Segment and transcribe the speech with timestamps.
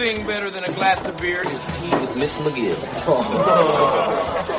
[0.00, 2.74] Thing better than a glass of beer is tea with Miss McGill.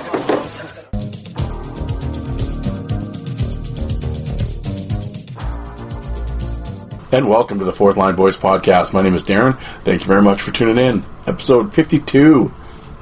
[7.13, 8.93] And welcome to the Fourth Line Voice Podcast.
[8.93, 9.59] My name is Darren.
[9.83, 11.03] Thank you very much for tuning in.
[11.27, 12.53] Episode 52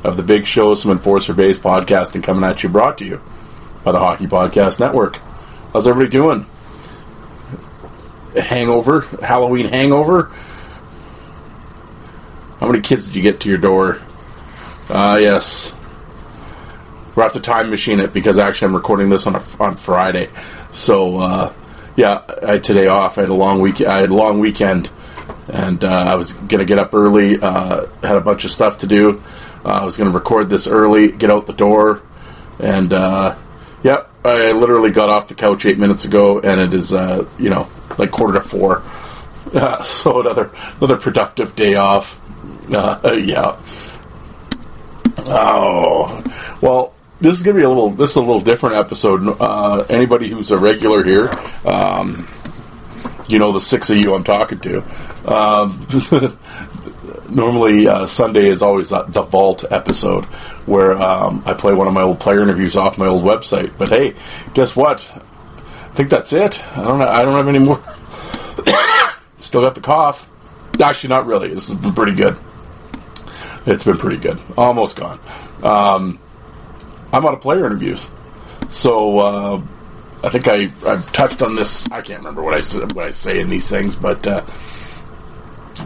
[0.03, 3.21] of the Big Show, some Enforcer Base podcasting coming at you, brought to you
[3.83, 5.17] by the Hockey Podcast Network.
[5.73, 6.47] How's everybody doing?
[8.35, 9.01] Hangover?
[9.21, 10.31] Halloween hangover?
[12.59, 14.01] How many kids did you get to your door?
[14.89, 15.73] Ah, yes.
[17.15, 20.29] We're have to time machine it because actually I'm recording this on a, on Friday.
[20.71, 21.53] So, uh,
[21.95, 23.17] yeah, I had today off.
[23.17, 23.81] I had a long week.
[23.81, 24.89] I had a long weekend,
[25.47, 27.39] and uh, I was gonna get up early.
[27.39, 29.21] Uh, had a bunch of stuff to do.
[29.65, 32.01] Uh, I was gonna record this early, get out the door,
[32.59, 33.37] and uh,
[33.83, 37.49] yeah, I literally got off the couch eight minutes ago, and it is uh, you
[37.49, 38.83] know like quarter to four.
[39.53, 42.19] Uh, so another another productive day off.
[42.71, 43.57] Uh, yeah.
[45.25, 46.23] Oh
[46.61, 47.89] well, this is gonna be a little.
[47.89, 49.37] This is a little different episode.
[49.39, 51.29] Uh, anybody who's a regular here,
[51.65, 52.27] um,
[53.27, 54.83] you know the six of you I'm talking to.
[55.25, 55.87] Um,
[57.29, 60.25] normally, uh, Sunday is always the, vault episode
[60.65, 63.77] where um, I play one of my old player interviews off my old website.
[63.77, 64.15] But hey,
[64.53, 65.11] guess what?
[65.15, 66.65] I think that's it.
[66.77, 67.01] I don't.
[67.01, 67.83] I don't have any more.
[69.41, 70.27] Still got the cough.
[70.81, 71.53] Actually, not really.
[71.53, 72.37] This has been pretty good.
[73.69, 74.39] It's been pretty good.
[74.57, 75.19] Almost gone.
[75.61, 76.17] Um,
[77.13, 78.09] I'm out of player interviews,
[78.69, 79.61] so uh,
[80.23, 81.89] I think I I've touched on this.
[81.91, 84.43] I can't remember what I said, what I say in these things, but uh,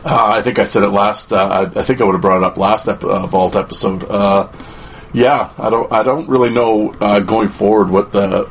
[0.05, 1.33] uh, I think I said it last.
[1.33, 4.05] Uh, I, I think I would have brought it up last ep- uh, vault episode.
[4.09, 4.49] Uh,
[5.13, 6.91] yeah, I don't I don't really know
[7.25, 8.45] going forward what the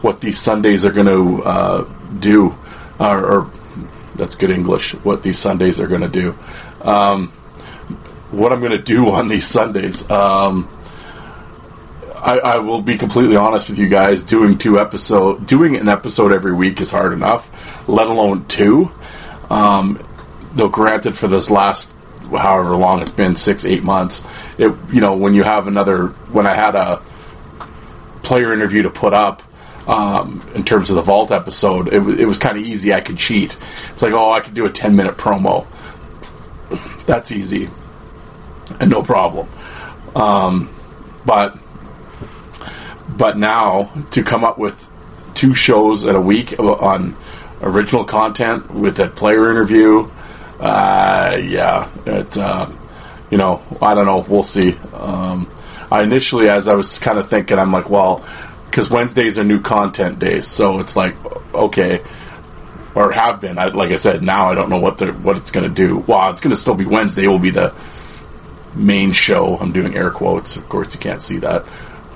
[0.00, 1.88] what these Sundays are going to
[2.18, 2.58] do,
[2.98, 3.50] or, or
[4.16, 4.92] that's good English.
[5.04, 6.36] What these Sundays are going to do.
[6.82, 7.32] Um,
[8.32, 10.08] what I'm going to do on these Sundays.
[10.10, 10.68] Um,
[12.16, 14.22] I, I will be completely honest with you guys.
[14.22, 17.88] Doing two episode, doing an episode every week is hard enough.
[17.88, 18.90] Let alone two.
[19.50, 20.04] Um,
[20.52, 21.92] though, granted, for this last
[22.30, 24.24] however long it's been, six, eight months,
[24.56, 27.02] it you know when you have another when I had a
[28.22, 29.42] player interview to put up.
[29.84, 32.94] Um, in terms of the vault episode, it, w- it was kind of easy.
[32.94, 33.58] I could cheat.
[33.90, 35.66] It's like, oh, I could do a ten minute promo.
[37.04, 37.68] That's easy
[38.80, 39.48] and no problem.
[40.14, 40.68] Um,
[41.24, 41.58] but
[43.16, 44.88] but now to come up with
[45.34, 47.16] two shows in a week on
[47.60, 50.10] original content with a player interview,
[50.60, 52.68] uh, yeah, it uh,
[53.30, 54.24] you know I don't know.
[54.28, 54.76] We'll see.
[54.92, 55.50] Um,
[55.90, 58.24] I initially, as I was kind of thinking, I'm like, well,
[58.66, 61.16] because Wednesdays are new content days, so it's like
[61.54, 62.02] okay.
[62.94, 63.56] Or have been.
[63.56, 65.98] I, like I said, now I don't know what the what it's going to do.
[66.06, 67.26] Well, it's going to still be Wednesday.
[67.26, 67.74] Will be the
[68.74, 69.56] main show.
[69.58, 70.56] I'm doing air quotes.
[70.56, 71.66] Of course, you can't see that.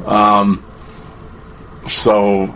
[0.05, 0.65] Um,
[1.89, 2.55] so,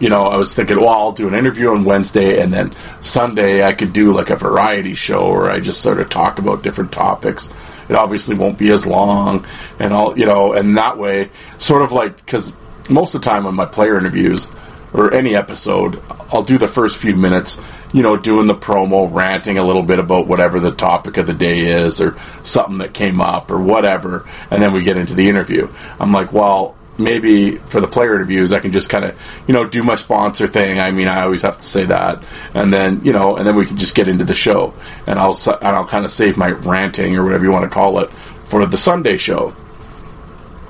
[0.00, 3.62] you know, I was thinking, well, I'll do an interview on Wednesday, and then Sunday
[3.62, 6.92] I could do like a variety show where I just sort of talk about different
[6.92, 7.50] topics.
[7.88, 9.46] It obviously won't be as long,
[9.78, 12.54] and all you know, and that way, sort of like because
[12.88, 14.50] most of the time on my player interviews
[14.92, 16.02] or any episode,
[16.32, 17.60] I'll do the first few minutes,
[17.92, 21.34] you know, doing the promo, ranting a little bit about whatever the topic of the
[21.34, 25.28] day is or something that came up or whatever, and then we get into the
[25.28, 25.68] interview.
[25.98, 29.66] I'm like, well, maybe for the player interviews, I can just kind of, you know,
[29.66, 30.78] do my sponsor thing.
[30.78, 32.22] I mean, I always have to say that,
[32.54, 34.74] and then, you know, and then we can just get into the show,
[35.06, 38.00] and I'll and I'll kind of save my ranting or whatever you want to call
[38.00, 38.10] it
[38.44, 39.54] for the Sunday show.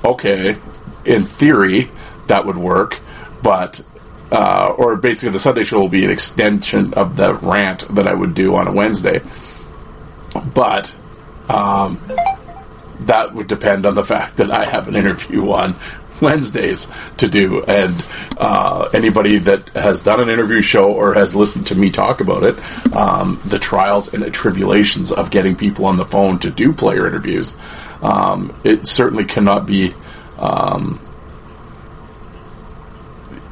[0.03, 0.57] Okay,
[1.05, 1.91] in theory,
[2.27, 2.99] that would work,
[3.43, 3.83] but
[4.31, 8.13] uh, or basically the Sunday show will be an extension of the rant that I
[8.13, 9.21] would do on a Wednesday.
[10.53, 10.95] But
[11.49, 12.01] um,
[13.01, 15.75] that would depend on the fact that I have an interview on
[16.21, 17.95] Wednesdays to do, and
[18.37, 22.43] uh, anybody that has done an interview show or has listened to me talk about
[22.43, 26.73] it, um, the trials and the tribulations of getting people on the phone to do
[26.73, 27.55] player interviews,
[28.03, 29.93] um, it certainly cannot be
[30.37, 30.99] um,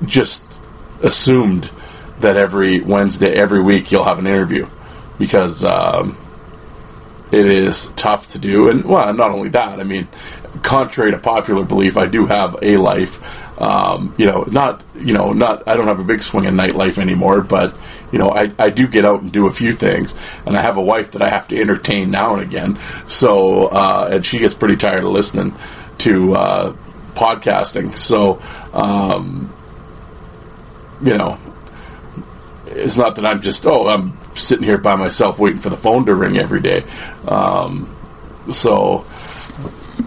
[0.05, 0.48] just
[1.01, 1.71] assumed
[2.19, 4.67] that every Wednesday, every week, you'll have an interview
[5.17, 6.17] because um,
[7.31, 8.69] it is tough to do.
[8.69, 10.07] And well, not only that, I mean,
[10.61, 13.19] contrary to popular belief, I do have a life.
[13.61, 16.97] Um, you know, not you know, not I don't have a big swing in nightlife
[16.97, 17.75] anymore, but
[18.11, 20.77] you know, I, I do get out and do a few things, and I have
[20.77, 22.79] a wife that I have to entertain now and again.
[23.07, 25.55] So, uh, and she gets pretty tired of listening
[25.99, 26.75] to uh,
[27.13, 27.97] podcasting.
[27.97, 28.41] So,
[28.73, 29.53] um,
[31.01, 31.37] you know,
[32.67, 36.05] it's not that I'm just oh I'm sitting here by myself waiting for the phone
[36.05, 36.83] to ring every day.
[37.27, 37.95] Um,
[38.51, 39.05] so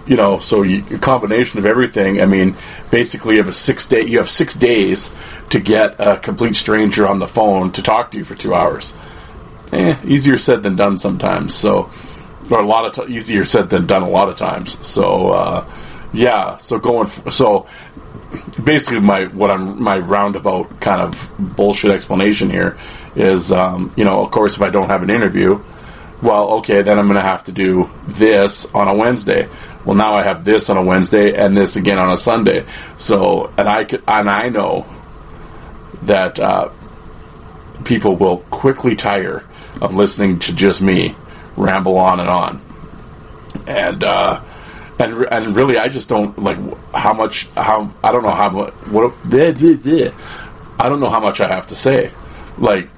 [0.06, 2.21] you know, so you, a combination of everything.
[2.21, 2.55] I mean,
[2.91, 4.03] basically, you have a six day.
[4.05, 5.15] You have six days
[5.50, 8.94] to get a complete stranger on the phone to talk to you for two hours.
[9.73, 11.55] Eh, easier said than done sometimes.
[11.55, 11.91] So,
[12.50, 14.85] or a lot of t- easier said than done a lot of times.
[14.87, 15.71] So, uh,
[16.12, 16.56] yeah.
[16.56, 17.06] So going.
[17.06, 17.67] F- so
[18.62, 22.79] basically, my what I'm my roundabout kind of bullshit explanation here
[23.14, 25.62] is, um, you know, of course, if I don't have an interview
[26.23, 29.49] well, okay, then I'm going to have to do this on a Wednesday.
[29.84, 32.64] Well, now I have this on a Wednesday and this again on a Sunday.
[32.96, 34.87] So, and I and I know
[36.02, 36.70] that uh,
[37.84, 39.44] people will quickly tire
[39.81, 41.17] of listening to just me
[41.56, 42.62] ramble on and on,
[43.67, 44.40] and uh,
[45.02, 46.58] and and really, I just don't like
[46.94, 49.14] how much how I don't know how much what
[50.78, 52.10] I don't know how much I have to say.
[52.58, 52.88] Like,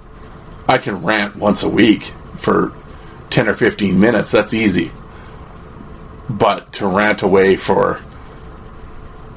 [0.68, 2.72] I can rant once a week for
[3.30, 4.92] 10 or 15 minutes, that's easy.
[6.30, 8.00] But to rant away for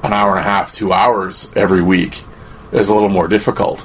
[0.02, 2.22] an hour and a half, two hours every week
[2.72, 3.84] is a little more difficult.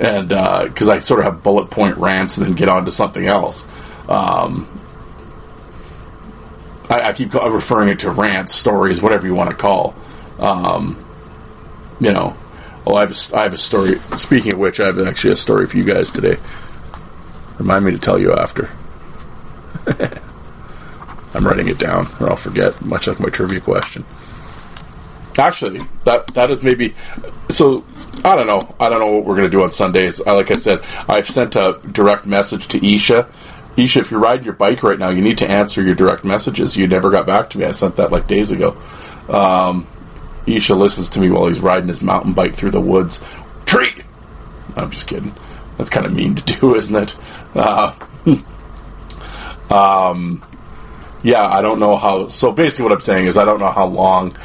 [0.00, 2.90] And because uh, I sort of have bullet point rants and then get on to
[2.90, 3.66] something else.
[4.08, 4.68] Um,
[6.90, 9.94] I, I, keep referring it to rants, stories, whatever you want to call.
[10.38, 11.02] Um,
[12.00, 12.36] you know,
[12.84, 13.98] well, I have, a, I have a story.
[14.16, 16.36] Speaking of which, I have actually a story for you guys today.
[17.58, 18.70] Remind me to tell you after.
[21.34, 22.80] I'm writing it down, or I'll forget.
[22.82, 24.04] Much like my trivia question.
[25.38, 26.94] Actually, that that is maybe
[27.50, 27.84] so.
[28.24, 28.60] I don't know.
[28.78, 30.22] I don't know what we're going to do on Sundays.
[30.24, 33.28] I, like I said, I've sent a direct message to Isha.
[33.76, 36.76] Isha, if you're riding your bike right now, you need to answer your direct messages.
[36.76, 37.64] You never got back to me.
[37.64, 38.76] I sent that like days ago.
[39.28, 39.86] Um,
[40.46, 43.20] Isha listens to me while he's riding his mountain bike through the woods.
[43.66, 44.02] Tree.
[44.76, 45.34] I'm just kidding.
[45.76, 47.16] That's kind of mean to do, isn't it?
[47.54, 47.94] Uh,
[49.70, 50.44] Um,
[51.22, 52.28] yeah, I don't know how.
[52.28, 54.36] So basically, what I'm saying is, I don't know how long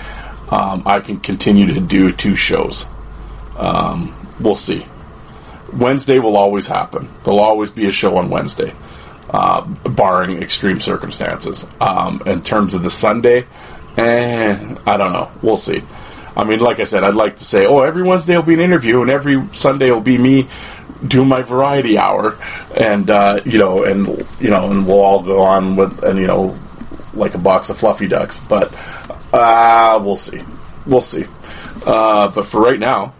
[0.49, 2.85] um, I can continue to do two shows.
[3.57, 4.85] Um, we'll see.
[5.73, 7.09] Wednesday will always happen.
[7.23, 8.73] There'll always be a show on Wednesday,
[9.29, 11.67] uh, barring extreme circumstances.
[11.79, 13.45] Um, in terms of the Sunday,
[13.97, 15.31] eh, I don't know.
[15.41, 15.83] We'll see.
[16.35, 18.59] I mean, like I said, I'd like to say, oh, every Wednesday will be an
[18.61, 20.47] interview, and every Sunday will be me
[21.07, 22.37] do my variety hour,
[22.75, 24.07] and uh, you know, and
[24.39, 26.57] you know, and we'll all go on with, and you know,
[27.13, 28.37] like a box of fluffy ducks.
[28.37, 28.73] But
[29.33, 30.41] uh, we'll see,
[30.85, 31.25] we'll see.
[31.85, 33.13] Uh, but for right now,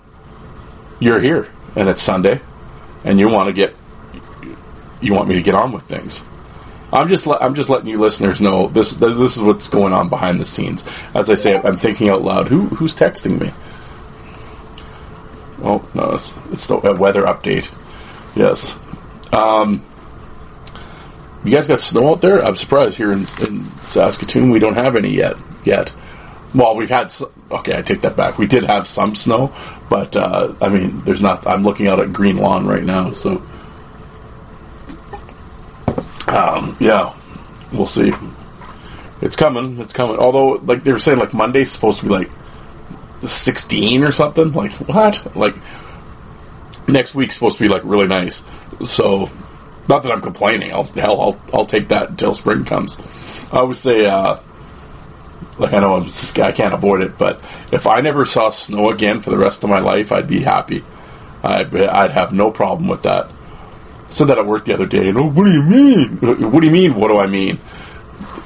[1.00, 2.41] you're here, and it's Sunday,
[3.03, 3.75] and you want to get,
[5.01, 6.24] you want me to get on with things.
[6.92, 10.10] I'm just le- I'm just letting you listeners know this this is what's going on
[10.10, 10.84] behind the scenes.
[11.13, 12.48] As I say, I'm thinking out loud.
[12.48, 13.51] Who who's texting me?
[15.62, 17.72] Oh no, it's, it's the weather update.
[18.36, 18.80] Yes.
[19.31, 19.86] Um,
[21.44, 22.44] you guys got snow out there?
[22.44, 25.36] I'm surprised here in, in, Saskatoon we don't have any yet.
[25.63, 25.91] Yet.
[26.56, 27.13] Well, we've had.
[27.51, 28.38] Okay, I take that back.
[28.38, 29.53] We did have some snow,
[29.89, 31.46] but uh, I mean, there's not.
[31.46, 33.44] I'm looking out at green lawn right now, so.
[36.29, 37.13] Um, yeah,
[37.71, 38.13] we'll see.
[39.21, 39.79] It's coming.
[39.79, 40.17] It's coming.
[40.17, 42.31] Although, like they were saying, like Monday's supposed to be like
[43.24, 44.51] 16 or something.
[44.53, 45.36] Like what?
[45.36, 45.55] Like
[46.88, 48.43] next week's supposed to be like really nice.
[48.83, 49.29] So
[49.88, 50.71] not that I'm complaining.
[50.71, 53.00] I'll hell I'll I'll take that until spring comes.
[53.51, 54.39] I would say uh,
[55.57, 56.07] like I know I'm
[56.41, 59.69] I can't avoid it, but if I never saw snow again for the rest of
[59.69, 60.83] my life, I'd be happy.
[61.43, 63.29] I'd, I'd have no problem with that.
[64.10, 65.10] Said that at work the other day.
[65.10, 66.18] And oh, what do you mean?
[66.18, 66.96] What do you mean?
[66.96, 67.60] What do I mean?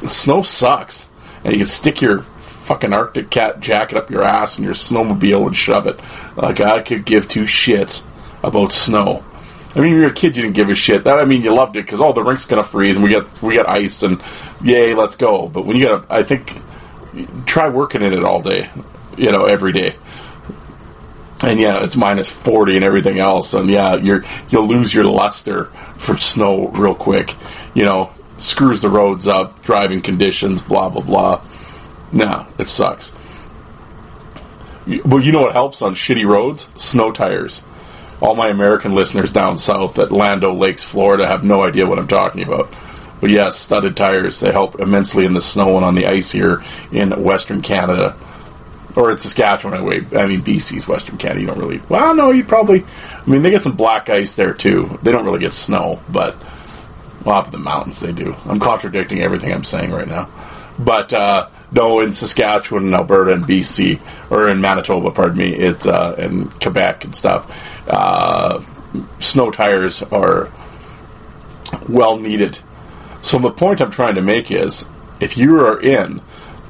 [0.05, 1.09] Snow sucks,
[1.43, 2.23] and you can stick your
[2.63, 5.99] fucking Arctic cat jacket up your ass and your snowmobile and shove it.
[6.35, 8.05] Like I could give two shits
[8.43, 9.23] about snow.
[9.75, 11.03] I mean, you're a kid, you didn't give a shit.
[11.05, 13.41] That I mean, you loved it because all the rink's gonna freeze and we got
[13.41, 14.21] we got ice and
[14.61, 15.47] yay, let's go.
[15.47, 16.61] But when you got, I think,
[17.45, 18.69] try working in it all day,
[19.17, 19.95] you know, every day.
[21.43, 25.65] And yeah, it's minus forty and everything else, and yeah, you're you'll lose your luster
[25.97, 27.35] for snow real quick.
[27.73, 31.45] You know, screws the roads up, driving conditions, blah blah blah.
[32.13, 33.11] No, it sucks.
[35.05, 36.69] Well, you know what helps on shitty roads?
[36.75, 37.63] Snow tires.
[38.23, 41.99] all my American listeners down south at Land O' Lakes, Florida, have no idea what
[41.99, 42.73] I'm talking about.
[43.19, 46.63] But yes, studded tires they help immensely in the snow and on the ice here
[46.91, 48.15] in Western Canada,
[48.95, 49.77] or it's Saskatchewan.
[49.77, 51.41] Anyway, I mean BC's Western Canada.
[51.41, 51.81] You don't really.
[51.89, 52.83] Well, no, you probably.
[52.83, 54.99] I mean, they get some black ice there too.
[55.03, 56.35] They don't really get snow, but
[57.23, 58.35] well, up in the mountains they do.
[58.45, 60.29] I'm contradicting everything I'm saying right now,
[60.79, 61.13] but.
[61.13, 66.45] uh no, in Saskatchewan and Alberta and BC, or in Manitoba, pardon me, it's uh,
[66.61, 67.51] Quebec and stuff.
[67.87, 68.63] Uh,
[69.19, 70.51] snow tires are
[71.89, 72.59] well needed.
[73.23, 74.85] So the point I'm trying to make is,
[75.19, 76.21] if you are in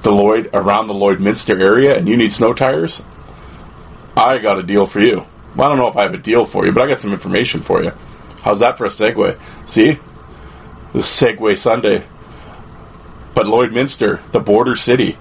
[0.04, 3.02] the Lloyd around the Lloydminster area and you need snow tires,
[4.16, 5.26] I got a deal for you.
[5.56, 7.14] Well, I don't know if I have a deal for you, but I got some
[7.14, 7.92] information for you.
[8.42, 9.40] How's that for a segue?
[9.68, 9.98] See,
[10.92, 12.06] The segue Sunday.
[13.34, 15.18] But Lloydminster, the border city,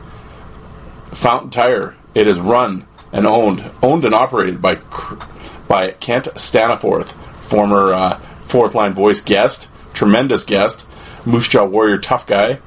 [1.12, 4.76] Fountain Tire, it is run and owned, owned and operated by
[5.68, 7.12] by Kent Staniforth,
[7.42, 10.84] former uh, fourth line voice guest, tremendous guest,
[11.24, 12.60] Moose Jaw Warrior tough guy.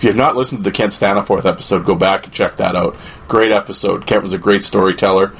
[0.00, 2.74] If you have not listened to the Kent Staniforth episode, go back and check that
[2.74, 2.96] out.
[3.28, 4.06] Great episode.
[4.06, 5.34] Kent was a great storyteller.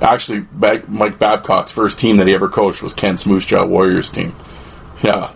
[0.00, 4.36] Actually, Mike Babcock's first team that he ever coached was Kent's Moose Jaw Warriors team.
[5.02, 5.32] Yeah,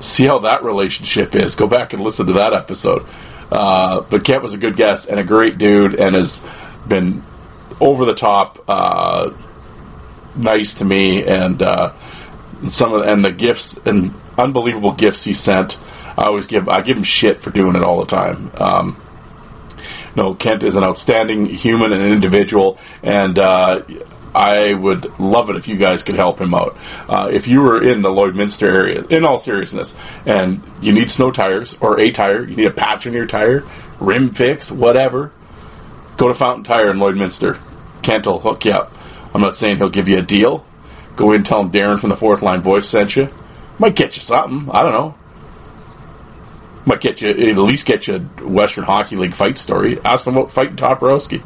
[0.00, 1.56] see how that relationship is.
[1.56, 3.06] Go back and listen to that episode.
[3.50, 6.44] Uh, but Kent was a good guest and a great dude, and has
[6.86, 7.22] been
[7.80, 9.30] over the top uh,
[10.36, 11.94] nice to me, and uh,
[12.68, 15.78] some of and the gifts and unbelievable gifts he sent.
[16.16, 18.50] I always give I give him shit for doing it all the time.
[18.56, 19.00] Um,
[20.16, 23.82] no, Kent is an outstanding human and individual, and uh,
[24.34, 26.76] I would love it if you guys could help him out.
[27.08, 31.30] Uh, if you were in the Lloydminster area, in all seriousness, and you need snow
[31.30, 33.64] tires or a tire, you need a patch on your tire,
[34.00, 35.32] rim fixed, whatever,
[36.16, 37.60] go to Fountain Tire in Lloydminster.
[38.02, 38.92] Kent will hook you up.
[39.34, 40.64] I'm not saying he'll give you a deal.
[41.16, 43.28] Go in and tell him Darren from the Fourth Line Voice sent you.
[43.78, 44.70] Might get you something.
[44.70, 45.14] I don't know.
[46.86, 49.98] Might get you at least get you a Western Hockey League fight story.
[50.04, 51.42] Ask him about fighting Toporowski.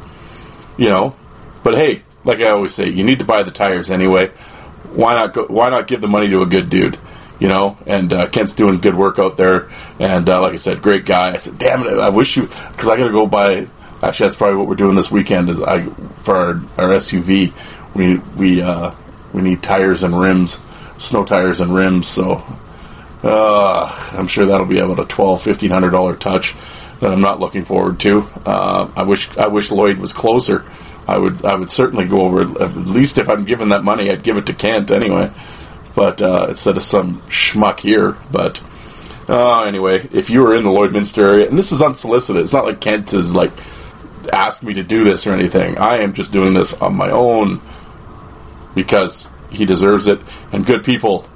[0.77, 1.15] You know,
[1.63, 4.27] but hey, like I always say, you need to buy the tires anyway.
[4.91, 5.33] Why not?
[5.33, 6.97] Go, why not give the money to a good dude?
[7.39, 9.69] You know, and uh, Kent's doing good work out there.
[9.97, 11.33] And uh, like I said, great guy.
[11.33, 13.67] I said, damn it, I wish you because I got to go buy.
[14.01, 15.49] Actually, that's probably what we're doing this weekend.
[15.49, 17.53] Is I for our, our SUV,
[17.93, 18.93] we we uh,
[19.33, 20.59] we need tires and rims,
[20.97, 22.07] snow tires and rims.
[22.07, 22.43] So
[23.23, 26.55] uh, I'm sure that'll be about a twelve, fifteen hundred dollar touch
[26.99, 28.27] that I'm not looking forward to.
[28.45, 30.65] Uh, I wish I wish Lloyd was closer
[31.09, 34.21] I would I would certainly go over at least if I'm given that money, I'd
[34.21, 35.31] give it to Kent anyway.
[35.95, 38.61] But uh, instead of some schmuck here, but
[39.27, 42.65] uh, anyway, if you were in the Lloydminster area, and this is unsolicited, it's not
[42.65, 43.51] like Kent has like
[44.31, 45.79] asked me to do this or anything.
[45.79, 47.59] I am just doing this on my own
[48.75, 50.21] because he deserves it,
[50.51, 51.27] and good people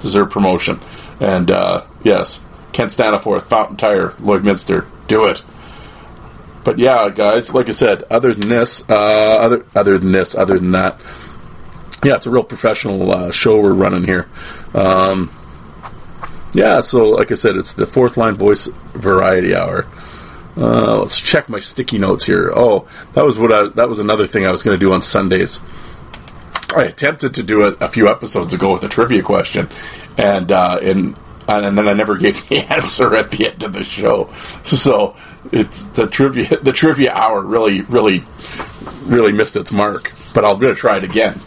[0.00, 0.80] deserve promotion.
[1.22, 5.42] And uh, yes, Kent Staniforth, Fountain Tire, Lloydminster, do it
[6.64, 10.58] but yeah, guys, like I said, other than this, uh, other other than this, other
[10.58, 11.00] than that,
[12.04, 14.28] yeah, it's a real professional uh, show we're running here.
[14.74, 15.30] Um,
[16.52, 19.86] yeah, so like I said, it's the fourth line voice variety hour.
[20.56, 22.52] Uh, let's check my sticky notes here.
[22.54, 25.02] Oh, that was what I, that was another thing I was going to do on
[25.02, 25.60] Sundays.
[26.76, 29.68] I attempted to do it a few episodes ago with a trivia question,
[30.16, 31.16] and uh, in
[31.48, 34.32] and then I never gave the answer at the end of the show.
[34.64, 35.16] So
[35.50, 36.58] it's the trivia.
[36.62, 38.24] The trivia hour really, really,
[39.04, 40.12] really missed its mark.
[40.34, 41.38] But I'll gonna try it again,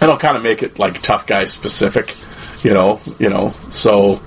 [0.00, 2.16] and I'll kind of make it like tough guy specific.
[2.64, 3.50] You know, you know.
[3.70, 4.20] So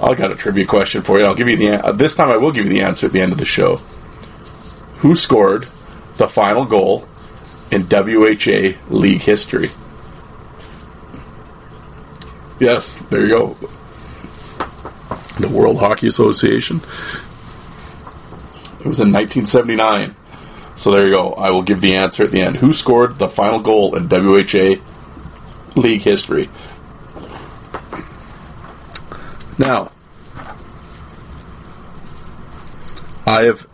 [0.00, 1.24] I'll got a trivia question for you.
[1.24, 2.30] I'll give you the uh, this time.
[2.30, 3.76] I will give you the answer at the end of the show.
[4.98, 5.66] Who scored
[6.16, 7.08] the final goal
[7.72, 9.70] in WHA league history?
[12.60, 13.56] Yes, there you go.
[15.40, 16.76] The World Hockey Association.
[18.78, 20.14] It was in 1979.
[20.76, 21.32] So there you go.
[21.32, 22.56] I will give the answer at the end.
[22.56, 24.80] Who scored the final goal in WHA
[25.74, 26.50] league history?
[29.58, 29.90] Now,
[33.26, 33.66] I have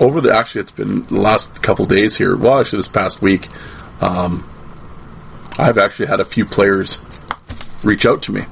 [0.00, 2.36] over the actually it's been the last couple days here.
[2.36, 3.48] Well, actually this past week,
[4.02, 4.48] um,
[5.58, 6.98] I've actually had a few players
[7.84, 8.42] reach out to me.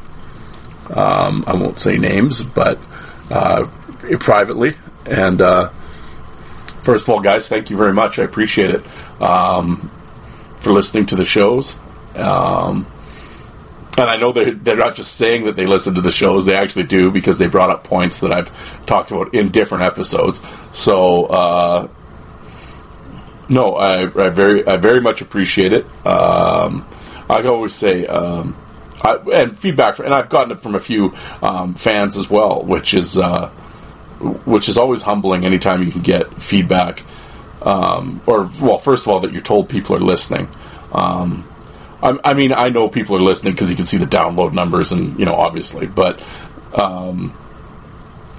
[0.90, 2.78] Um, I won't say names, but
[3.30, 3.66] uh,
[4.20, 4.74] privately.
[5.06, 5.70] And uh,
[6.82, 8.18] first of all, guys, thank you very much.
[8.18, 9.90] I appreciate it um,
[10.58, 11.74] for listening to the shows.
[12.14, 12.86] Um,
[13.98, 16.54] and I know they're, they're not just saying that they listen to the shows, they
[16.56, 18.50] actually do because they brought up points that I've
[18.86, 20.40] talked about in different episodes.
[20.72, 21.88] So, uh,
[23.48, 25.86] No, I, I very I very much appreciate it.
[26.06, 26.84] Um,
[27.30, 28.54] I always say, um,
[29.02, 32.92] I, and feedback, and I've gotten it from a few um, fans as well, which
[32.92, 33.48] is uh,
[34.44, 35.46] which is always humbling.
[35.46, 37.02] Anytime you can get feedback,
[37.62, 40.48] um, or well, first of all, that you're told people are listening.
[40.92, 41.47] Um,
[42.02, 44.92] I, I, mean, I know people are listening because you can see the download numbers,
[44.92, 46.22] and you know, obviously, but
[46.74, 47.36] um,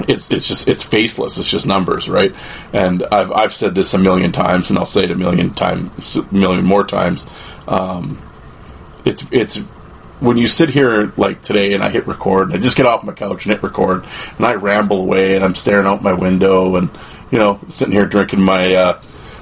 [0.08, 1.38] it's it's just it's faceless.
[1.38, 2.34] It's just numbers, right?
[2.74, 6.16] And I've I've said this a million times, and I'll say it a million times,
[6.16, 7.30] a million more times.
[7.68, 8.22] Um,
[9.06, 9.58] it's it's
[10.20, 13.04] when you sit here like today, and I hit record, and I just get off
[13.04, 14.06] my couch and hit record,
[14.38, 16.90] and I ramble away, and I'm staring out my window, and
[17.32, 19.02] you know, sitting here drinking my uh,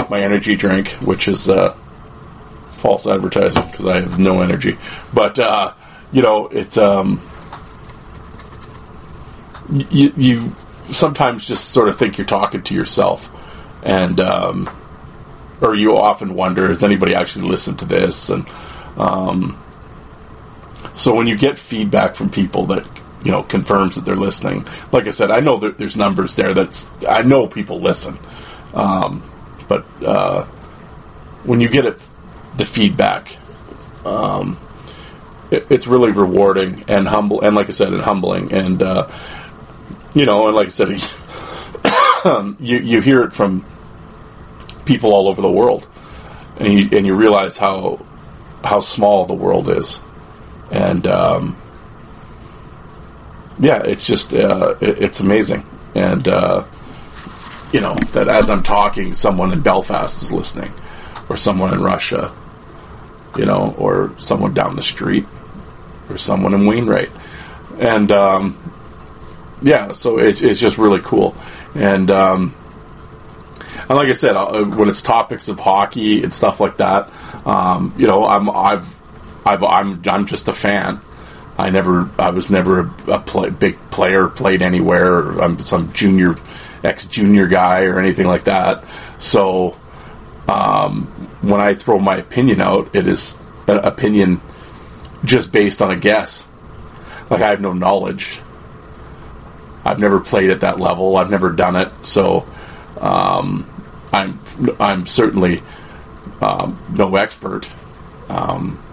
[0.10, 1.76] my energy drink, which is uh,
[2.78, 4.78] false advertising because I have no energy,
[5.14, 5.74] but uh,
[6.12, 7.22] you know, it's um
[9.70, 10.56] you, you
[10.92, 13.30] sometimes just sort of think you're talking to yourself,
[13.84, 14.70] and um,
[15.62, 18.30] or you often wonder, has anybody actually listened to this?
[18.30, 18.48] And
[18.98, 19.62] um,
[20.96, 22.86] so when you get feedback from people that
[23.24, 26.54] you know confirms that they're listening, like I said, I know that there's numbers there.
[26.54, 28.18] That's I know people listen,
[28.74, 29.24] um,
[29.68, 30.46] but uh,
[31.44, 32.02] when you get it,
[32.58, 33.36] the feedback.
[34.06, 34.58] Um,
[35.50, 39.08] it's really rewarding and humble, and like I said, and humbling, and uh,
[40.14, 40.90] you know, and like I said,
[42.60, 43.66] you you hear it from
[44.86, 45.88] people all over the world,
[46.58, 48.06] and you and you realize how
[48.64, 50.02] how small the world is,
[50.72, 51.56] and um,
[53.60, 56.66] yeah, it's just uh, it, it's amazing, and uh,
[57.72, 60.74] you know that as I'm talking, someone in Belfast is listening,
[61.30, 62.34] or someone in Russia,
[63.38, 65.26] you know, or someone down the street,
[66.10, 67.12] or someone in Wainwright,
[67.80, 68.58] and um,
[69.62, 71.36] yeah, so it's, it's just really cool.
[71.76, 72.56] And um,
[73.90, 77.12] and like I said, uh, when it's topics of hockey and stuff like that,
[77.46, 78.88] um, you know, I'm I've,
[79.46, 81.02] I've I'm I'm just a fan.
[81.58, 85.40] I never I was never a, a play, big player played anywhere.
[85.40, 86.36] I'm some junior
[86.84, 88.84] ex junior guy or anything like that.
[89.18, 89.78] So
[90.48, 91.06] um,
[91.42, 94.42] when I throw my opinion out, it is an opinion
[95.24, 96.48] just based on a guess.
[97.30, 98.40] Like I have no knowledge
[99.88, 101.16] I've never played at that level.
[101.16, 102.46] I've never done it, so
[103.00, 103.70] um,
[104.12, 104.40] I'm
[104.82, 105.64] I'm certainly
[106.42, 107.70] um, no expert.
[108.28, 108.84] Um,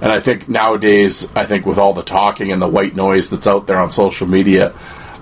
[0.00, 3.46] and I think nowadays, I think with all the talking and the white noise that's
[3.46, 4.72] out there on social media,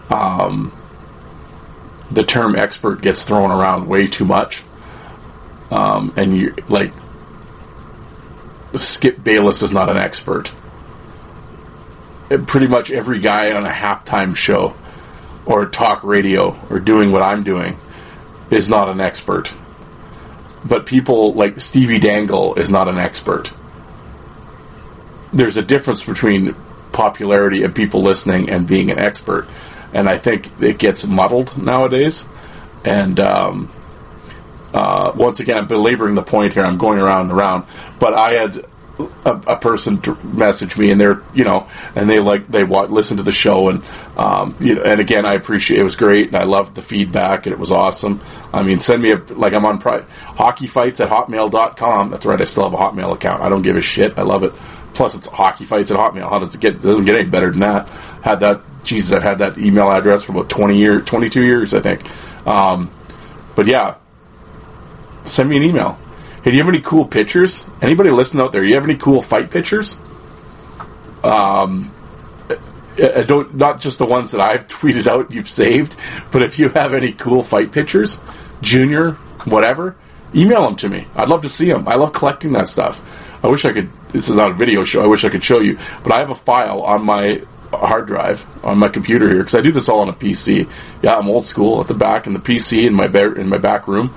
[0.08, 0.72] um,
[2.12, 4.62] the term expert gets thrown around way too much.
[5.70, 6.92] Um, and you like
[8.76, 10.52] Skip Bayless is not an expert.
[12.46, 14.76] Pretty much every guy on a halftime show
[15.46, 17.78] or talk radio or doing what I'm doing
[18.50, 19.52] is not an expert.
[20.64, 23.52] But people like Stevie Dangle is not an expert.
[25.32, 26.54] There's a difference between
[26.92, 29.48] popularity and people listening and being an expert.
[29.94, 32.26] And I think it gets muddled nowadays.
[32.84, 33.70] And um,
[34.74, 36.62] uh, once again, I'm belaboring the point here.
[36.62, 37.66] I'm going around and around.
[37.98, 38.64] But I had
[38.98, 43.16] a, a, person message me and they're you know and they like they want listen
[43.18, 43.68] to the show.
[43.68, 43.82] And
[44.16, 47.46] um, you know and again I appreciate it was great and I loved the feedback
[47.46, 48.20] and it was awesome.
[48.52, 52.40] I mean send me a like I'm on pri- hockey fights at hotmail.com that's right
[52.40, 53.42] I still have a hotmail account.
[53.42, 54.18] I don't give a shit.
[54.18, 54.52] I love it.
[54.94, 56.28] Plus it's hockey fights at hotmail.
[56.28, 57.88] How does it get it doesn't get any better than that.
[58.22, 61.80] Had that Jesus I've had that email address for about 20 years 22 years I
[61.80, 62.04] think.
[62.46, 62.90] Um,
[63.54, 63.96] but yeah
[65.28, 65.98] send me an email
[66.42, 67.66] Hey, do you have any cool pictures?
[67.82, 68.62] Anybody listening out there?
[68.62, 69.98] You have any cool fight pictures?
[71.24, 71.92] Um,
[72.50, 75.96] I don't not just the ones that I've tweeted out you've saved,
[76.30, 78.20] but if you have any cool fight pictures,
[78.60, 79.12] junior,
[79.44, 79.96] whatever,
[80.32, 81.06] email them to me.
[81.16, 81.88] I'd love to see them.
[81.88, 83.02] I love collecting that stuff.
[83.44, 83.90] I wish I could.
[84.10, 85.02] This is not a video show.
[85.02, 88.46] I wish I could show you, but I have a file on my hard drive
[88.64, 90.66] on my computer here because I do this all on a PC.
[91.02, 93.06] Yeah, I'm old school at the back in the PC in my
[93.38, 94.14] in my back room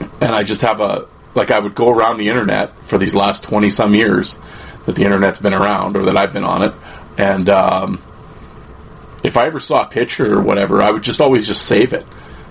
[0.00, 3.42] and I just have a like I would go around the internet for these last
[3.42, 4.38] twenty some years
[4.86, 6.74] that the internet's been around or that I've been on it,
[7.18, 8.02] and um,
[9.22, 12.06] if I ever saw a picture or whatever, I would just always just save it.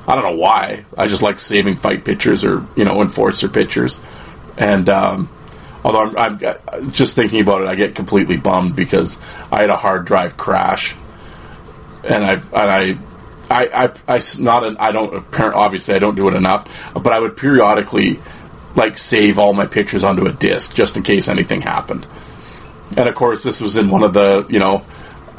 [0.07, 0.85] I don't know why.
[0.97, 3.99] I just like saving fight pictures or you know enforcer pictures,
[4.57, 5.29] and um,
[5.83, 9.17] although I'm, I'm, just thinking about it, I get completely bummed because
[9.51, 10.95] I had a hard drive crash,
[12.03, 12.97] and I and I
[13.53, 17.13] I, I, I not an, I don't apparent obviously I don't do it enough, but
[17.13, 18.19] I would periodically
[18.75, 22.05] like save all my pictures onto a disk just in case anything happened.
[22.97, 24.85] And of course, this was in one of the you know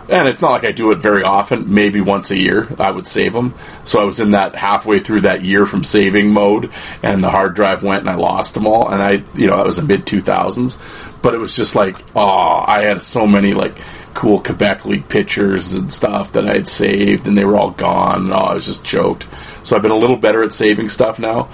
[0.08, 1.72] and it's not like I do it very often.
[1.72, 3.54] Maybe once a year, I would save them.
[3.84, 6.70] So I was in that halfway through that year from saving mode,
[7.02, 8.88] and the hard drive went, and I lost them all.
[8.90, 10.78] And I, you know, that was the mid two thousands,
[11.22, 13.78] but it was just like, oh, I had so many like
[14.14, 18.24] cool Quebec League pictures and stuff that I had saved, and they were all gone.
[18.24, 19.26] And oh, I was just choked.
[19.62, 21.50] So I've been a little better at saving stuff now,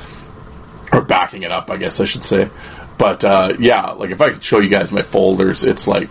[0.93, 2.51] or backing it up, I guess I should say.
[2.99, 6.11] But uh, yeah, like if I could show you guys my folders, it's like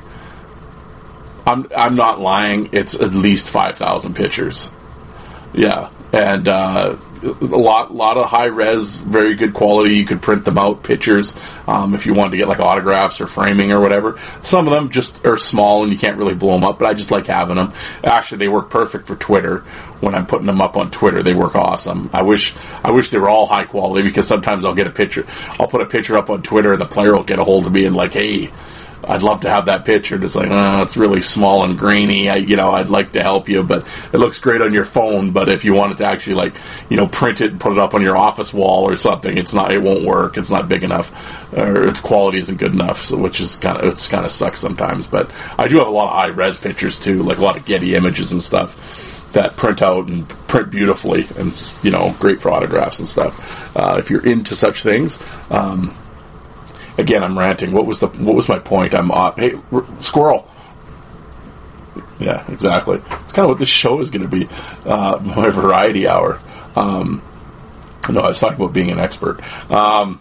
[1.45, 2.69] I'm I'm not lying.
[2.71, 4.71] It's at least five thousand pictures.
[5.53, 9.95] Yeah, and uh, a lot lot of high res, very good quality.
[9.95, 11.33] You could print them out pictures
[11.67, 14.19] um, if you wanted to get like autographs or framing or whatever.
[14.41, 16.93] Some of them just are small and you can't really blow them up, but I
[16.93, 17.73] just like having them.
[18.03, 19.59] Actually, they work perfect for Twitter.
[19.99, 22.09] When I'm putting them up on Twitter, they work awesome.
[22.13, 25.25] I wish I wish they were all high quality because sometimes I'll get a picture.
[25.59, 27.73] I'll put a picture up on Twitter and the player will get a hold of
[27.73, 28.51] me and like, hey
[29.03, 30.21] I'd love to have that picture.
[30.21, 32.29] It's like, oh, it's really small and grainy.
[32.29, 35.31] I, you know, I'd like to help you, but it looks great on your phone.
[35.31, 36.55] But if you wanted to actually like,
[36.89, 39.53] you know, print it and put it up on your office wall or something, it's
[39.53, 40.37] not, it won't work.
[40.37, 43.03] It's not big enough, or its quality isn't good enough.
[43.03, 45.07] So, which is kind of, it's kind of sucks sometimes.
[45.07, 47.65] But I do have a lot of high res pictures too, like a lot of
[47.65, 52.51] Getty images and stuff that print out and print beautifully, and you know, great for
[52.51, 53.75] autographs and stuff.
[53.77, 55.19] Uh, if you're into such things.
[55.51, 55.95] Um,
[56.99, 57.71] again, I'm ranting.
[57.71, 58.93] What was the what was my point?
[58.93, 59.33] I'm on.
[59.35, 60.47] Hey, r- squirrel.
[62.19, 62.97] Yeah, exactly.
[62.97, 64.47] It's kind of what this show is going to be.
[64.85, 66.39] Uh, my variety hour.
[66.75, 67.21] Um,
[68.09, 69.41] no, I was talking about being an expert.
[69.71, 70.19] Um,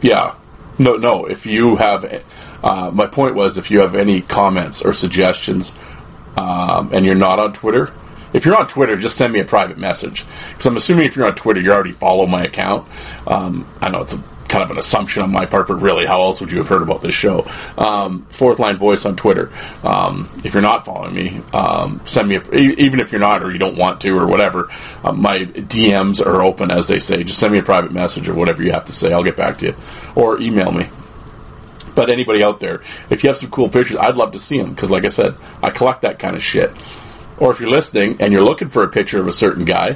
[0.00, 0.34] yeah,
[0.78, 1.26] no, no.
[1.26, 2.24] If you have,
[2.62, 5.72] uh, my point was, if you have any comments or suggestions,
[6.36, 7.92] um, and you're not on Twitter,
[8.32, 11.26] if you're on Twitter, just send me a private message because I'm assuming if you're
[11.26, 12.88] on Twitter, you already follow my account.
[13.26, 16.20] Um, I know it's a kind of an assumption on my part, but really, how
[16.20, 17.46] else would you have heard about this show?
[17.78, 19.50] Um, Fourth Line Voice on Twitter.
[19.82, 23.50] Um, if you're not following me, um, send me a, even if you're not or
[23.50, 24.68] you don't want to or whatever.
[25.02, 27.24] Uh, my DMs are open, as they say.
[27.24, 29.12] Just send me a private message or whatever you have to say.
[29.12, 29.76] I'll get back to you,
[30.14, 30.86] or email me.
[31.94, 34.70] But anybody out there, if you have some cool pictures, I'd love to see them
[34.70, 36.70] because, like I said, I collect that kind of shit.
[37.42, 39.94] Or if you're listening and you're looking for a picture of a certain guy,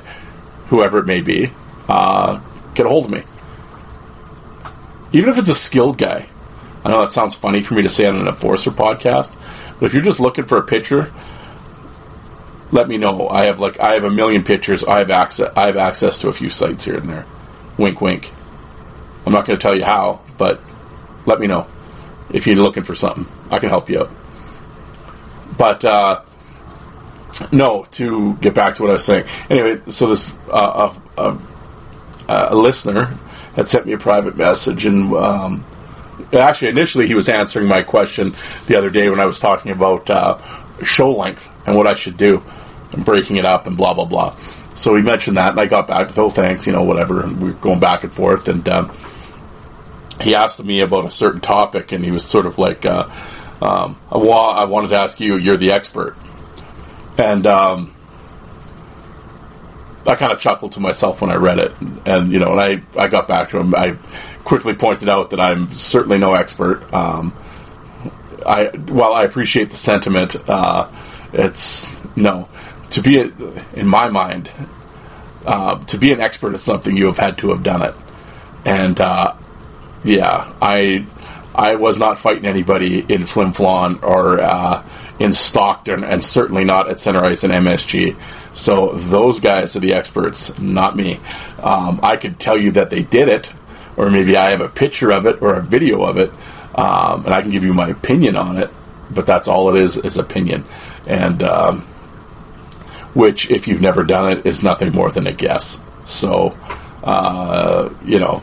[0.66, 1.50] whoever it may be,
[1.88, 2.40] uh,
[2.74, 3.22] get a hold of me
[5.12, 6.28] even if it's a skilled guy.
[6.84, 9.36] I know that sounds funny for me to say on an enforcer podcast,
[9.78, 11.12] but if you're just looking for a picture,
[12.70, 13.28] let me know.
[13.28, 14.84] I have like I have a million pictures.
[14.84, 15.52] I have access.
[15.56, 17.26] I have access to a few sites here and there.
[17.78, 18.32] Wink, wink.
[19.24, 20.60] I'm not going to tell you how, but
[21.24, 21.66] let me know
[22.30, 23.26] if you're looking for something.
[23.50, 24.10] I can help you out.
[25.56, 26.22] But uh,
[27.52, 29.26] no, to get back to what I was saying.
[29.50, 31.38] Anyway, so this uh, uh,
[32.28, 33.16] uh a listener
[33.54, 35.64] had sent me a private message, and um,
[36.32, 38.32] actually, initially, he was answering my question
[38.66, 40.38] the other day when I was talking about uh,
[40.82, 42.42] show length and what I should do
[42.92, 44.36] and breaking it up and blah blah blah.
[44.74, 47.40] So he mentioned that, and I got back to oh thanks, you know, whatever, and
[47.40, 48.92] we were going back and forth, and um,
[50.20, 53.08] he asked me about a certain topic, and he was sort of like, uh,
[53.60, 56.16] um, I wanted to ask you, you're the expert,
[57.18, 57.94] and um,
[60.06, 61.74] I kind of chuckled to myself when I read it,
[62.04, 63.74] and you know, and I, I got back to him.
[63.74, 63.96] I
[64.44, 66.92] quickly pointed out that I'm certainly no expert.
[66.92, 67.32] Um,
[68.44, 70.90] I while I appreciate the sentiment, uh,
[71.32, 72.48] it's no
[72.90, 73.32] to be a,
[73.74, 74.52] in my mind
[75.44, 77.94] uh, to be an expert at something you have had to have done it,
[78.64, 79.34] and uh,
[80.04, 81.06] yeah, I
[81.56, 84.86] I was not fighting anybody in Flin Flon or uh,
[85.18, 88.18] in Stockton, and certainly not at Center Ice and MSG.
[88.52, 91.18] So those guys are the experts, not me.
[91.62, 93.52] Um, I could tell you that they did it,
[93.96, 96.30] or maybe I have a picture of it or a video of it,
[96.74, 98.70] um, and I can give you my opinion on it.
[99.10, 100.64] But that's all it is is opinion,
[101.06, 101.80] and um,
[103.14, 105.80] which, if you've never done it, is nothing more than a guess.
[106.04, 106.56] So,
[107.02, 108.42] uh, you know,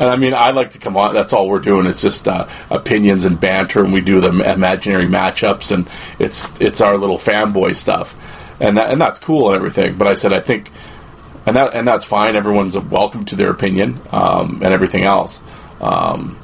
[0.00, 1.14] and I mean, I like to come on.
[1.14, 1.86] That's all we're doing.
[1.86, 6.80] It's just uh, opinions and banter, and we do the imaginary matchups, and it's it's
[6.80, 8.16] our little fanboy stuff
[8.60, 9.96] and that and that's cool and everything.
[9.96, 10.70] But I said I think,
[11.46, 12.36] and that and that's fine.
[12.36, 15.42] Everyone's welcome to their opinion um, and everything else.
[15.80, 16.38] Um,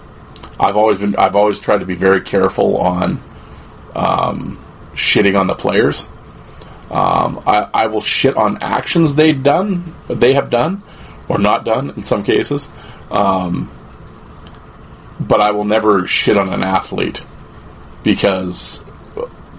[0.59, 3.23] I've always been I've always tried to be very careful on
[3.95, 4.63] um,
[4.95, 6.07] shitting on the players.
[6.91, 10.83] Um, I, I will shit on actions they've done, they have done,
[11.29, 12.71] or not done in some cases.
[13.11, 13.71] Um,
[15.21, 17.25] but I will never shit on an athlete
[18.03, 18.85] because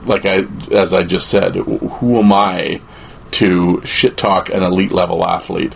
[0.05, 2.81] like I as I just said, who am I
[3.31, 5.75] to shit talk an elite level athlete?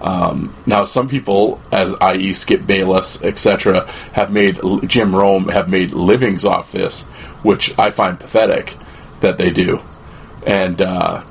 [0.00, 2.32] Um, now, some people, as i.e.
[2.32, 7.02] Skip Bayless, etc., have made Jim Rome have made livings off this,
[7.42, 8.76] which I find pathetic
[9.20, 9.82] that they do,
[10.46, 11.24] and uh,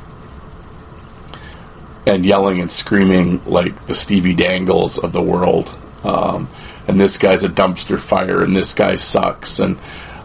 [2.07, 5.75] and yelling and screaming like the Stevie Dangles of the world.
[6.03, 6.49] Um,
[6.87, 9.77] and this guy's a dumpster fire, and this guy sucks, and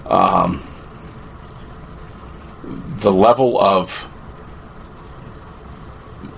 [0.06, 0.62] um,
[3.00, 4.08] the level of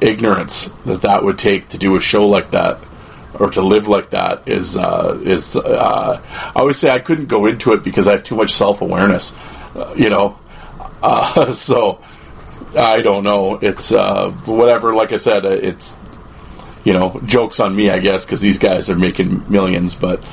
[0.00, 2.80] ignorance that that would take to do a show like that
[3.38, 6.22] or to live like that is uh, is uh,
[6.54, 9.34] I always say I couldn't go into it because I have too much self awareness,
[9.74, 10.38] uh, you know.
[11.02, 12.00] Uh, so
[12.76, 13.56] I don't know.
[13.56, 14.94] It's uh, whatever.
[14.94, 15.94] Like I said, uh, it's
[16.84, 19.94] you know jokes on me, I guess, because these guys are making millions.
[19.94, 20.24] But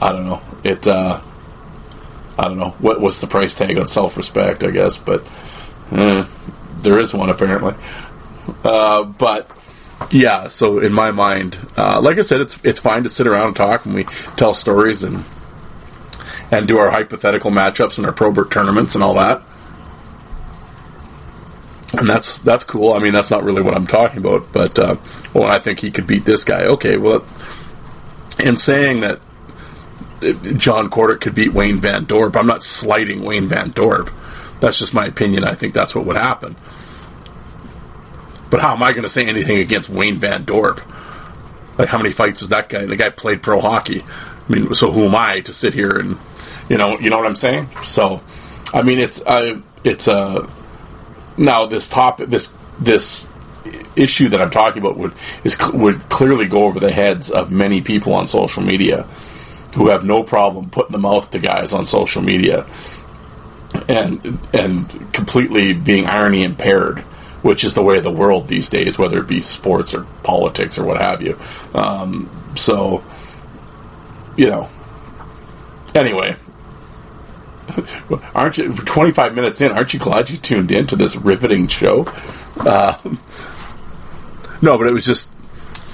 [0.00, 0.42] I don't know.
[0.64, 0.86] It
[2.38, 4.64] I don't know what what's the price tag on self respect.
[4.64, 5.26] I guess, but
[5.92, 6.24] eh,
[6.82, 7.74] there is one apparently.
[8.64, 9.50] Uh, but
[10.10, 13.48] yeah, so in my mind, uh, like I said, it's it's fine to sit around
[13.48, 14.04] and talk and we
[14.36, 15.24] tell stories and
[16.50, 19.42] and do our hypothetical matchups and our Probert tournaments and all that.
[21.94, 22.94] And that's that's cool.
[22.94, 24.50] I mean, that's not really what I'm talking about.
[24.52, 24.96] But uh,
[25.34, 26.64] well, I think he could beat this guy.
[26.64, 27.24] Okay, well,
[28.38, 29.20] in saying that
[30.56, 34.10] John Kordic could beat Wayne Van Dorp, I'm not slighting Wayne Van Dorp.
[34.60, 35.44] That's just my opinion.
[35.44, 36.56] I think that's what would happen.
[38.48, 40.82] But how am I going to say anything against Wayne Van Dorp?
[41.78, 42.84] Like, how many fights was that guy?
[42.84, 44.02] The guy played pro hockey.
[44.02, 46.18] I mean, so who am I to sit here and,
[46.68, 47.70] you know, you know what I'm saying?
[47.82, 48.22] So,
[48.72, 50.48] I mean, it's, uh, it's, uh,
[51.36, 53.28] now this topic, this, this
[53.96, 55.14] issue that I'm talking about would,
[55.44, 59.02] is, would clearly go over the heads of many people on social media
[59.74, 62.66] who have no problem putting the mouth to guys on social media
[63.88, 67.04] and, and completely being irony impaired
[67.42, 70.78] which is the way of the world these days, whether it be sports or politics
[70.78, 71.38] or what have you.
[71.74, 73.04] Um, so,
[74.36, 74.68] you know.
[75.94, 76.36] Anyway,
[78.34, 79.72] aren't you 25 minutes in?
[79.72, 82.04] Aren't you glad you tuned in to this riveting show?
[82.60, 82.98] Uh,
[84.60, 85.30] no, but it was just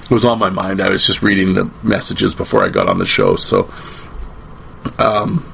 [0.03, 0.81] it was on my mind.
[0.81, 3.35] I was just reading the messages before I got on the show.
[3.35, 3.71] So,
[4.97, 5.45] um,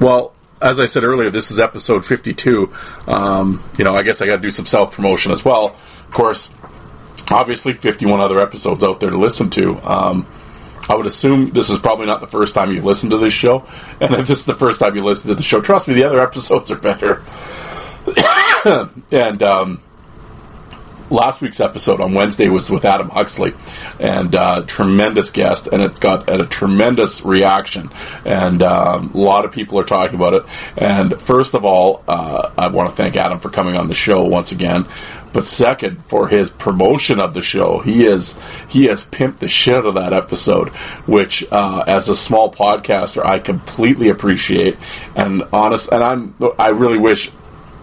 [0.00, 2.72] well, as I said earlier, this is episode 52.
[3.06, 5.66] Um, you know, I guess I got to do some self promotion as well.
[5.68, 6.50] Of course,
[7.30, 9.80] obviously, 51 other episodes out there to listen to.
[9.82, 10.26] Um,
[10.88, 13.66] I would assume this is probably not the first time you listened to this show.
[14.00, 16.04] And if this is the first time you listen to the show, trust me, the
[16.04, 17.22] other episodes are better.
[19.10, 19.82] and, um,
[21.10, 23.52] last week's episode on Wednesday was with Adam Huxley,
[23.98, 27.90] and uh, tremendous guest, and it's got a tremendous reaction,
[28.24, 30.44] and um, a lot of people are talking about it.
[30.76, 34.24] And first of all, uh, I want to thank Adam for coming on the show
[34.24, 34.86] once again.
[35.32, 38.36] But second, for his promotion of the show, he is
[38.68, 40.68] he has pimped the shit out of that episode,
[41.06, 44.76] which uh, as a small podcaster, I completely appreciate.
[45.14, 47.30] And honest, and I'm I really wish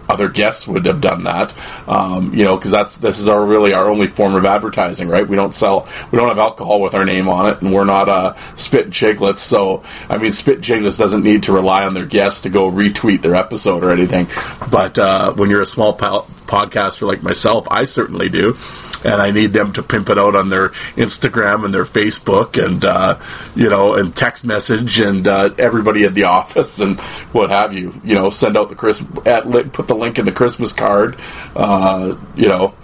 [0.10, 1.54] other guests would have done that.
[1.88, 5.28] Um, you know, because that's this is our really our only form of advertising, right?
[5.28, 8.10] We don't sell, we don't have alcohol with our name on it, and we're not
[8.10, 9.40] uh, Spittin' Chiclets.
[9.40, 13.22] So, I mean, Spittin' Chiclets doesn't need to rely on their guests to go retweet
[13.22, 14.28] their episode or anything.
[14.72, 18.58] But uh, when you're a small po- podcaster like myself, I certainly do
[19.04, 22.84] and I need them to pimp it out on their Instagram and their Facebook and
[22.84, 23.20] uh,
[23.56, 27.00] you know and text message and uh, everybody at the office and
[27.32, 28.00] what have you.
[28.04, 31.20] You know, send out the Christmas at, put the link in the Christmas card.
[31.56, 32.76] Uh, you know,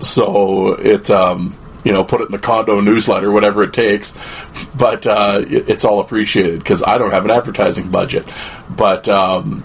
[0.00, 1.10] so it.
[1.10, 4.14] Um, you know, put it in the condo newsletter, whatever it takes.
[4.74, 8.30] But uh, it's all appreciated because I don't have an advertising budget.
[8.68, 9.64] But um,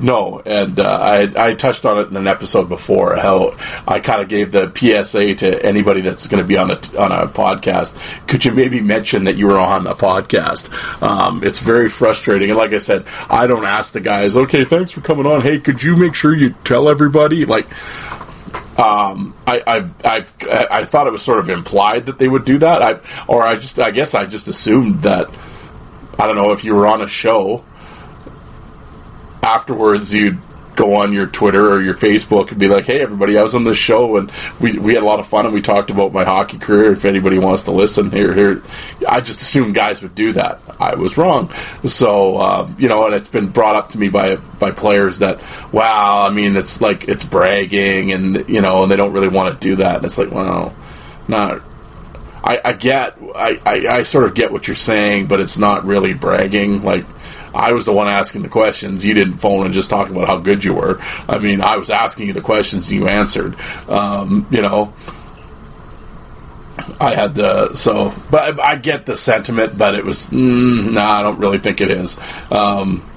[0.00, 4.22] no, and uh, I I touched on it in an episode before how I kind
[4.22, 7.96] of gave the PSA to anybody that's going to be on a on a podcast.
[8.26, 10.72] Could you maybe mention that you were on a podcast?
[11.02, 14.36] Um, it's very frustrating, and like I said, I don't ask the guys.
[14.36, 15.42] Okay, thanks for coming on.
[15.42, 17.44] Hey, could you make sure you tell everybody?
[17.44, 17.66] Like,
[18.78, 20.26] um, I, I, I,
[20.70, 22.82] I thought it was sort of implied that they would do that.
[22.82, 25.28] I, or I just, I guess I just assumed that.
[26.16, 27.64] I don't know if you were on a show
[29.44, 30.38] afterwards you'd
[30.74, 33.64] go on your Twitter or your Facebook and be like, "Hey, everybody, I was on
[33.64, 34.30] this show and
[34.60, 36.92] we we had a lot of fun and we talked about my hockey career.
[36.92, 38.62] If anybody wants to listen, here, here."
[39.08, 40.60] I just assumed guys would do that.
[40.80, 41.52] I was wrong.
[41.84, 45.40] So um, you know, and it's been brought up to me by by players that,
[45.72, 49.60] wow, I mean, it's like it's bragging and you know, and they don't really want
[49.60, 49.96] to do that.
[49.96, 50.74] And it's like, well,
[51.28, 51.62] not.
[52.46, 55.86] I, I get, I, I, I sort of get what you're saying, but it's not
[55.86, 56.82] really bragging.
[56.82, 57.06] Like,
[57.54, 59.04] I was the one asking the questions.
[59.06, 61.00] You didn't phone and just talk about how good you were.
[61.28, 63.56] I mean, I was asking you the questions and you answered.
[63.88, 64.92] Um, you know,
[67.00, 71.00] I had the so, but I, I get the sentiment, but it was mm, no,
[71.00, 72.18] I don't really think it is.
[72.50, 73.08] Um,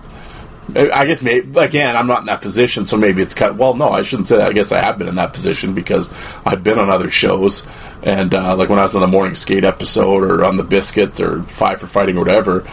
[0.75, 3.55] I guess maybe again, I'm not in that position, so maybe it's cut.
[3.55, 4.49] Well, no, I shouldn't say that.
[4.49, 6.13] I guess I have been in that position because
[6.45, 7.65] I've been on other shows,
[8.03, 11.21] and uh, like when I was on the morning skate episode or on the biscuits
[11.21, 12.67] or five for fighting or whatever,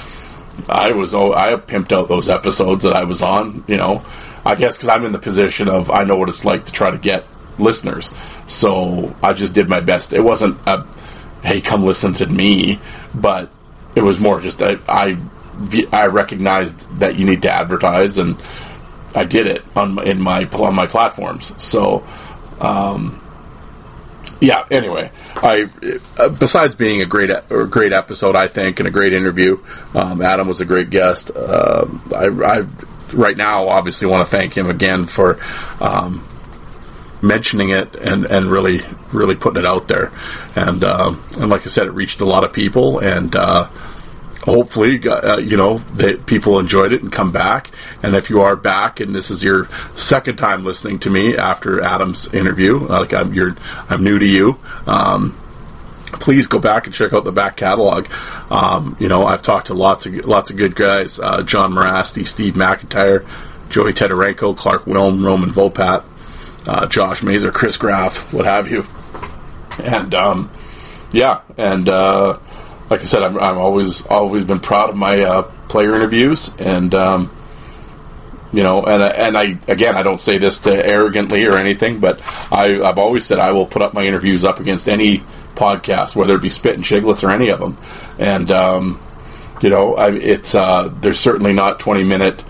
[0.69, 3.64] I was I pimped out those episodes that I was on.
[3.67, 4.05] You know,
[4.45, 6.90] I guess because I'm in the position of I know what it's like to try
[6.90, 7.27] to get
[7.59, 8.12] listeners,
[8.47, 10.12] so I just did my best.
[10.12, 10.87] It wasn't a
[11.43, 12.81] hey, come listen to me,
[13.14, 13.51] but
[13.95, 15.17] it was more just I, I
[15.93, 18.37] I recognized that you need to advertise, and
[19.14, 21.53] I did it on in my on my platforms.
[21.62, 22.07] So,
[22.61, 23.21] um,
[24.45, 24.67] yeah.
[24.71, 25.69] Anyway, I
[26.19, 29.63] uh, besides being a great or great episode, I think, and a great interview.
[29.95, 31.31] Um, Adam was a great guest.
[31.35, 32.67] Uh, I, I,
[33.13, 35.41] right now obviously want to thank him again for.
[35.81, 36.27] Um,
[37.23, 40.13] mentioning it and, and really really putting it out there
[40.57, 43.69] and uh, and like I said it reached a lot of people and uh,
[44.45, 47.71] hopefully, uh, you know, that people enjoyed it and come back.
[48.03, 51.81] And if you are back and this is your second time listening to me after
[51.81, 53.57] Adam's interview, like I'm, you're,
[53.89, 54.59] I'm new to you.
[54.87, 55.37] Um,
[56.21, 58.07] please go back and check out the back catalog.
[58.51, 62.27] Um, you know, I've talked to lots of lots of good guys: uh, John Morasti,
[62.27, 63.27] Steve McIntyre,
[63.69, 66.05] Joey Tetarenko, Clark Wilm, Roman Vopat,
[66.69, 68.87] uh, Josh Mazer, Chris Graff, what have you.
[69.83, 70.51] And um,
[71.11, 72.39] yeah, and uh,
[72.90, 76.94] like I said, I'm, I'm always always been proud of my uh, player interviews, and
[76.94, 77.37] um,
[78.53, 82.20] you know, and and I again, I don't say this to arrogantly or anything, but
[82.53, 85.23] I, I've always said I will put up my interviews up against any
[85.55, 87.77] podcast, whether it be Spittin' Chiclets or any of them,
[88.18, 89.01] and um,
[89.62, 92.42] you know, I, it's uh, there's certainly not 20 minute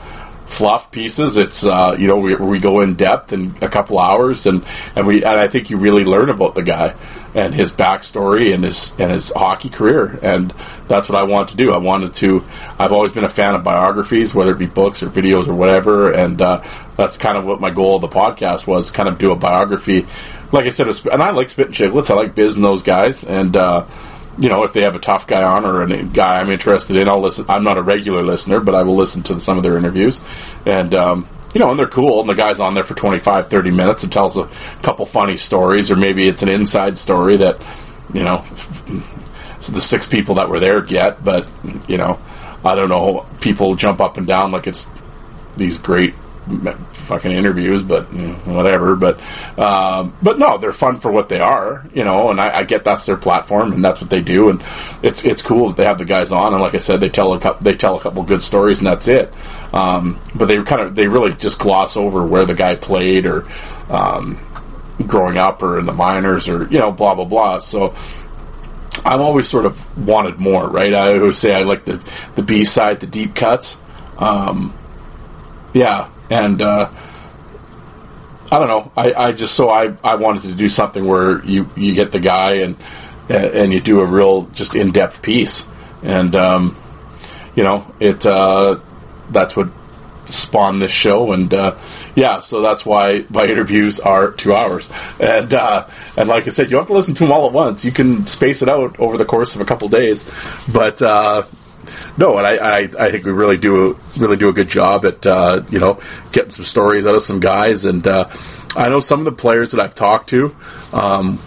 [0.46, 1.36] fluff pieces.
[1.36, 4.64] It's uh, you know we, we go in depth in a couple hours, and
[4.96, 6.94] and we and I think you really learn about the guy
[7.34, 10.54] and his backstory and his and his hockey career, and
[10.86, 11.72] that's what I wanted to do.
[11.72, 12.44] I wanted to.
[12.78, 16.12] I've always been a fan of biographies, whether it be books or videos or whatever,
[16.12, 16.62] and uh,
[16.96, 20.06] that's kind of what my goal of the podcast was: kind of do a biography.
[20.52, 22.10] Like I said, and I like Spittin' Chiclets.
[22.10, 23.56] I like Biz and those guys, and.
[23.56, 23.86] Uh,
[24.36, 27.08] you know, if they have a tough guy on or a guy I'm interested in,
[27.08, 27.46] I'll listen.
[27.48, 30.20] I'm not a regular listener, but I will listen to some of their interviews.
[30.66, 32.20] And, um, you know, and they're cool.
[32.20, 34.50] And the guy's on there for 25, 30 minutes and tells a
[34.82, 37.62] couple funny stories, or maybe it's an inside story that,
[38.12, 38.44] you know,
[39.70, 41.24] the six people that were there get.
[41.24, 41.46] But,
[41.88, 42.20] you know,
[42.64, 43.26] I don't know.
[43.40, 44.90] People jump up and down like it's
[45.56, 46.14] these great
[46.92, 48.96] fucking interviews, but you know, whatever.
[48.96, 49.20] But
[49.58, 52.30] um, but no, they're fun for what they are, you know.
[52.30, 54.62] And I, I, get that's their platform and that's what they do, and
[55.02, 56.52] it's it's cool that they have the guys on.
[56.52, 58.86] And like I said, they tell a couple, they tell a couple good stories, and
[58.86, 59.32] that's it.
[59.72, 63.46] Um, but they kind of they really just gloss over where the guy played or
[63.88, 64.38] um,
[65.06, 67.58] growing up or in the minors or you know blah blah blah.
[67.58, 67.94] So.
[69.04, 70.94] I'm always sort of wanted more, right?
[70.94, 72.00] I always say I like the
[72.36, 73.80] the B side, the deep cuts.
[74.18, 74.72] Um,
[75.74, 76.90] yeah, and uh,
[78.50, 78.92] I don't know.
[78.96, 82.20] I, I just so I, I wanted to do something where you, you get the
[82.20, 82.76] guy and
[83.28, 85.68] and you do a real just in depth piece,
[86.02, 86.76] and um,
[87.54, 88.24] you know it.
[88.24, 88.80] Uh,
[89.30, 89.70] that's what
[90.26, 91.76] spawned this show, and uh,
[92.14, 96.64] yeah, so that's why my interviews are two hours, and uh, and like I said,
[96.64, 97.84] you don't have to listen to them all at once.
[97.84, 100.30] You can space it out over the course of a couple days,
[100.72, 101.42] but uh,
[102.16, 105.24] no, and I, I, I, think we really do really do a good job at
[105.26, 106.00] uh, you know
[106.32, 108.28] getting some stories out of some guys, and uh,
[108.76, 110.54] I know some of the players that I've talked to.
[110.92, 111.40] Um,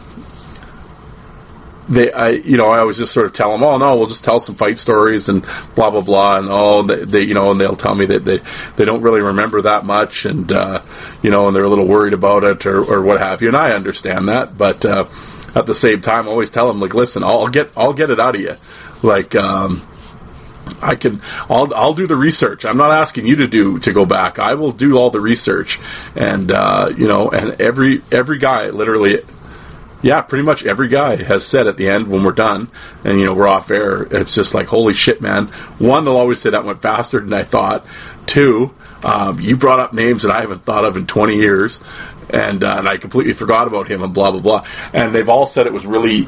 [1.90, 4.24] they, I, you know, I always just sort of tell them, oh no, we'll just
[4.24, 5.46] tell some fight stories and
[5.76, 8.42] blah blah blah, and oh, they, they you know, and they'll tell me that they
[8.76, 10.82] they don't really remember that much, and uh,
[11.22, 13.58] you know, and they're a little worried about it or, or what have you, and
[13.58, 15.06] I understand that, but uh,
[15.56, 18.10] at the same time, I always tell them like, listen, I'll, I'll get I'll get
[18.10, 18.56] it out of you,
[19.02, 19.36] like.
[19.36, 19.82] Um,
[20.82, 22.66] I can I'll I'll do the research.
[22.66, 24.40] I'm not asking you to do to go back.
[24.40, 25.80] I will do all the research,
[26.16, 29.22] and uh, you know, and every every guy literally,
[30.02, 32.70] yeah, pretty much every guy has said at the end when we're done,
[33.04, 34.04] and you know we're off air.
[34.04, 35.48] It's just like holy shit, man.
[35.80, 37.86] One, they'll always say that went faster than I thought.
[38.26, 41.80] Two, um, you brought up names that I haven't thought of in 20 years,
[42.30, 44.68] and uh, and I completely forgot about him and blah blah blah.
[44.94, 46.28] And they've all said it was really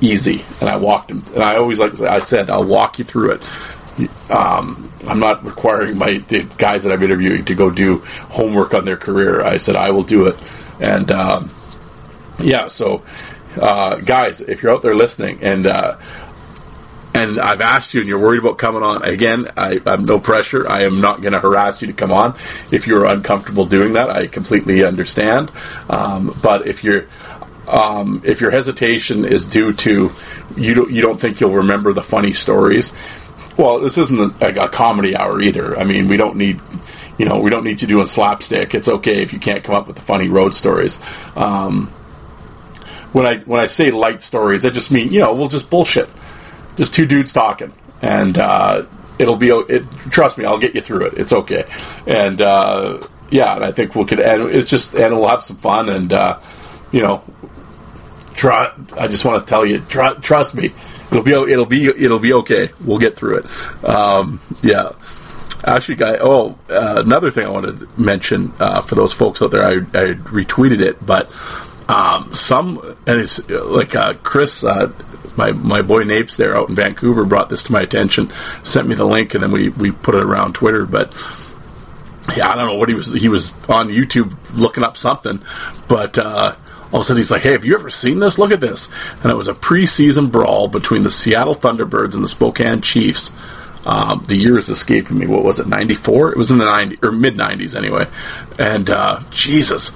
[0.00, 0.44] easy.
[0.60, 3.04] And I walked him, and I always like to say, I said, I'll walk you
[3.04, 3.42] through it.
[4.30, 8.84] Um, I'm not requiring my the guys that I'm interviewing to go do homework on
[8.84, 9.42] their career.
[9.42, 10.36] I said I will do it,
[10.80, 11.50] and um,
[12.38, 12.66] yeah.
[12.66, 13.04] So,
[13.60, 15.96] uh, guys, if you're out there listening, and uh,
[17.16, 20.68] and I've asked you, and you're worried about coming on again, I, am no pressure.
[20.68, 22.36] I am not going to harass you to come on.
[22.70, 25.50] If you're uncomfortable doing that, I completely understand.
[25.88, 27.06] Um, but if you're
[27.66, 30.12] um, if your hesitation is due to
[30.56, 32.92] you don't, you don't think you'll remember the funny stories,
[33.56, 35.78] well, this isn't a, a comedy hour either.
[35.78, 36.60] I mean, we don't need
[37.18, 38.74] you know we don't need you doing slapstick.
[38.74, 40.98] It's okay if you can't come up with the funny road stories.
[41.34, 41.88] Um,
[43.12, 46.08] when I when I say light stories, I just mean you know we'll just bullshit,
[46.76, 48.84] just two dudes talking, and uh,
[49.18, 51.14] it'll be it, trust me, I'll get you through it.
[51.14, 51.64] It's okay,
[52.06, 55.56] and uh, yeah, and I think we could and it's just and we'll have some
[55.56, 56.40] fun and uh,
[56.92, 57.22] you know
[58.34, 58.70] try.
[58.98, 60.72] I just want to tell you, try, trust me,
[61.10, 62.70] it'll be it'll be it'll be okay.
[62.84, 63.84] We'll get through it.
[63.84, 64.92] Um, yeah.
[65.64, 66.18] Actually, guy.
[66.20, 69.76] Oh, uh, another thing I wanted to mention uh, for those folks out there, I,
[69.76, 71.32] I retweeted it, but
[71.88, 74.92] um, some and it's like uh, Chris, uh,
[75.36, 78.30] my my boy Napes there out in Vancouver brought this to my attention,
[78.62, 80.84] sent me the link, and then we we put it around Twitter.
[80.84, 81.12] But
[82.36, 83.12] yeah, I don't know what he was.
[83.12, 85.42] He was on YouTube looking up something,
[85.88, 86.56] but uh,
[86.92, 88.38] all of a sudden he's like, "Hey, have you ever seen this?
[88.38, 88.88] Look at this!"
[89.22, 93.32] And it was a preseason brawl between the Seattle Thunderbirds and the Spokane Chiefs.
[93.84, 95.26] Um, the year is escaping me.
[95.26, 95.68] What was it?
[95.68, 96.30] Ninety four?
[96.32, 98.06] It was in the ninety or mid nineties anyway.
[98.58, 99.92] And uh, Jesus,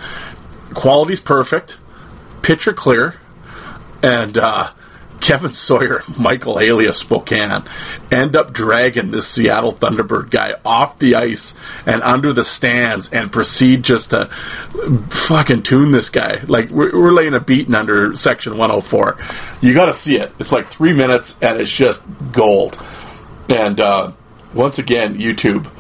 [0.75, 1.79] quality's perfect,
[2.43, 3.17] picture clear,
[4.03, 4.71] and uh,
[5.21, 7.63] Kevin Sawyer, Michael Alias Spokane,
[8.11, 11.55] end up dragging this Seattle Thunderbird guy off the ice
[11.87, 14.27] and under the stands and proceed just to
[15.11, 16.41] fucking tune this guy.
[16.47, 19.19] Like, we're, we're laying a beating under Section 104.
[19.61, 20.33] You gotta see it.
[20.39, 22.03] It's like three minutes and it's just
[22.33, 22.83] gold.
[23.49, 24.13] And, uh,
[24.55, 25.71] once again, YouTube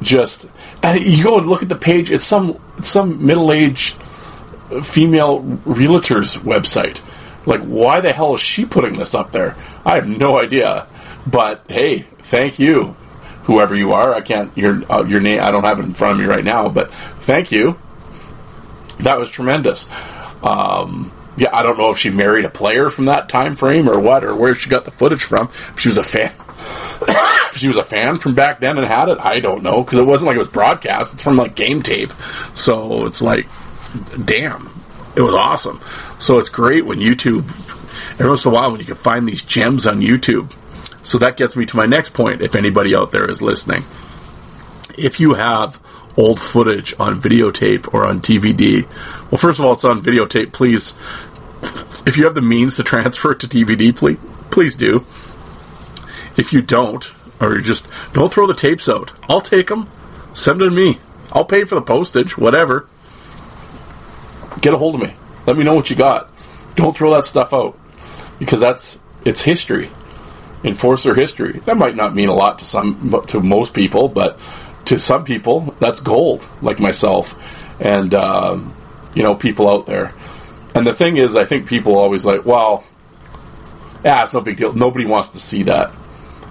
[0.00, 0.46] just,
[0.82, 3.96] and you go and look at the page, it's some, it's some middle aged
[4.82, 7.00] female realtor's website
[7.48, 9.56] like, why the hell is she putting this up there?
[9.84, 10.86] I have no idea.
[11.26, 12.94] But hey, thank you,
[13.44, 14.14] whoever you are.
[14.14, 15.40] I can't your uh, your name.
[15.42, 17.78] I don't have it in front of me right now, but thank you.
[19.00, 19.88] That was tremendous.
[20.42, 23.98] Um, yeah, I don't know if she married a player from that time frame or
[23.98, 25.50] what, or where she got the footage from.
[25.76, 26.34] She was a fan.
[27.54, 29.18] she was a fan from back then and had it.
[29.20, 31.14] I don't know because it wasn't like it was broadcast.
[31.14, 32.12] It's from like game tape,
[32.54, 33.48] so it's like,
[34.22, 34.68] damn,
[35.16, 35.80] it was awesome.
[36.18, 37.48] So it's great when YouTube,
[38.14, 40.52] every once in a while, when you can find these gems on YouTube.
[41.04, 42.42] So that gets me to my next point.
[42.42, 43.84] If anybody out there is listening,
[44.96, 45.80] if you have
[46.16, 48.84] old footage on videotape or on DVD,
[49.30, 50.52] well, first of all, it's on videotape.
[50.52, 50.94] Please,
[52.06, 54.18] if you have the means to transfer it to DVD, please,
[54.50, 55.04] please do.
[56.36, 57.10] If you don't,
[57.40, 59.88] or you just don't throw the tapes out, I'll take them.
[60.34, 60.98] Send them to me.
[61.32, 62.88] I'll pay for the postage, whatever
[64.60, 65.14] get a hold of me.
[65.48, 66.28] Let me know what you got.
[66.74, 67.74] Don't throw that stuff out
[68.38, 69.88] because that's it's history,
[70.62, 71.60] enforcer history.
[71.64, 74.38] That might not mean a lot to some to most people, but
[74.84, 77.34] to some people that's gold, like myself,
[77.80, 78.76] and um,
[79.14, 80.12] you know people out there.
[80.74, 82.84] And the thing is, I think people always like, well,
[84.04, 84.74] yeah, it's no big deal.
[84.74, 85.92] Nobody wants to see that.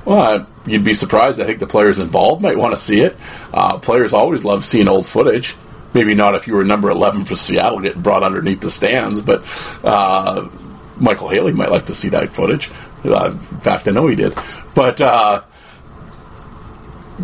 [0.05, 1.39] Well, you'd be surprised.
[1.39, 3.15] I think the players involved might want to see it.
[3.53, 5.55] Uh, players always love seeing old footage.
[5.93, 9.43] Maybe not if you were number 11 for Seattle getting brought underneath the stands, but
[9.83, 10.47] uh,
[10.97, 12.69] Michael Haley might like to see that footage.
[13.03, 14.37] Uh, in fact, I know he did.
[14.75, 15.43] But uh,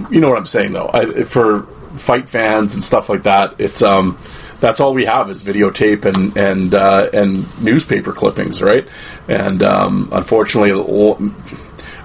[0.09, 0.89] you know what I'm saying, though.
[0.91, 1.63] I, for
[1.97, 4.17] fight fans and stuff like that, it's um,
[4.59, 8.87] that's all we have is videotape and and uh, and newspaper clippings, right?
[9.27, 10.71] And um, unfortunately,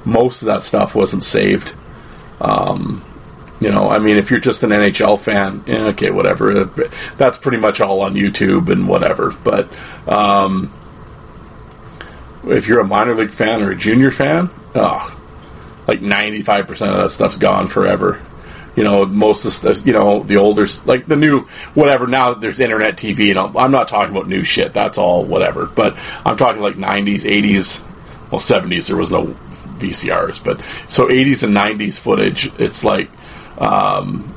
[0.04, 1.74] most of that stuff wasn't saved.
[2.40, 3.04] Um,
[3.61, 6.64] you know, I mean, if you're just an NHL fan, yeah, okay, whatever.
[7.16, 9.32] That's pretty much all on YouTube and whatever.
[9.42, 9.68] But
[10.06, 10.72] um,
[12.44, 15.18] if you're a minor league fan or a junior fan, oh,
[15.88, 18.20] like 95% of that stuff's gone forever.
[18.76, 21.40] You know, most of the you know, the older, like the new,
[21.74, 25.24] whatever, now that there's internet TV, and I'm not talking about new shit, that's all
[25.24, 25.66] whatever.
[25.66, 27.82] But I'm talking like 90s, 80s,
[28.30, 29.34] well, 70s, there was no
[29.78, 33.11] VCRs, but so 80s and 90s footage, it's like,
[33.59, 34.34] um,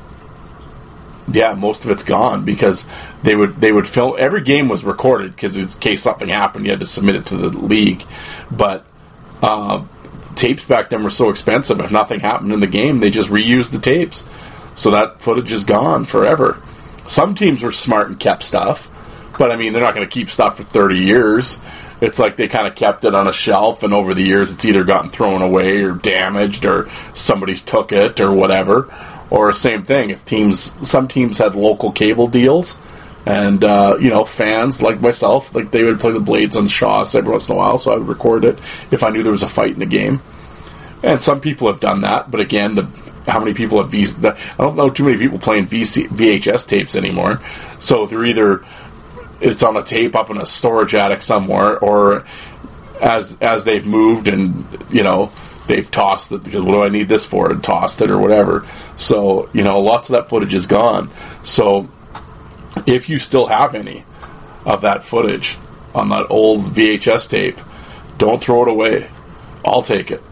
[1.30, 2.84] yeah, most of it's gone because
[3.22, 6.70] they would they would film every game was recorded because in case something happened, you
[6.70, 8.04] had to submit it to the league.
[8.50, 8.84] But
[9.42, 9.84] uh,
[10.34, 11.80] tapes back then were so expensive.
[11.80, 14.24] If nothing happened in the game, they just reused the tapes,
[14.74, 16.60] so that footage is gone forever.
[17.06, 18.90] Some teams were smart and kept stuff,
[19.38, 21.60] but I mean, they're not going to keep stuff for thirty years.
[22.00, 24.64] It's like they kind of kept it on a shelf, and over the years, it's
[24.64, 28.92] either gotten thrown away or damaged, or somebody's took it, or whatever
[29.32, 32.76] or same thing, if teams, some teams had local cable deals,
[33.24, 37.14] and uh, you know, fans like myself, like they would play the Blades on Shaw's
[37.14, 38.58] every once in a while, so I would record it
[38.90, 40.20] if I knew there was a fight in the game.
[41.02, 42.82] And some people have done that, but again, the
[43.26, 44.22] how many people have these?
[44.22, 47.40] I don't know too many people playing VC, VHS tapes anymore.
[47.78, 48.62] So they're either
[49.40, 52.26] it's on a tape up in a storage attic somewhere, or
[53.00, 55.32] as as they've moved and you know
[55.72, 58.68] they've tossed it because what do I need this for and tossed it or whatever.
[58.96, 61.10] So you know lots of that footage is gone.
[61.42, 61.88] So
[62.86, 64.04] if you still have any
[64.66, 65.56] of that footage
[65.94, 67.58] on that old VHS tape,
[68.18, 69.10] don't throw it away.
[69.64, 70.22] I'll take it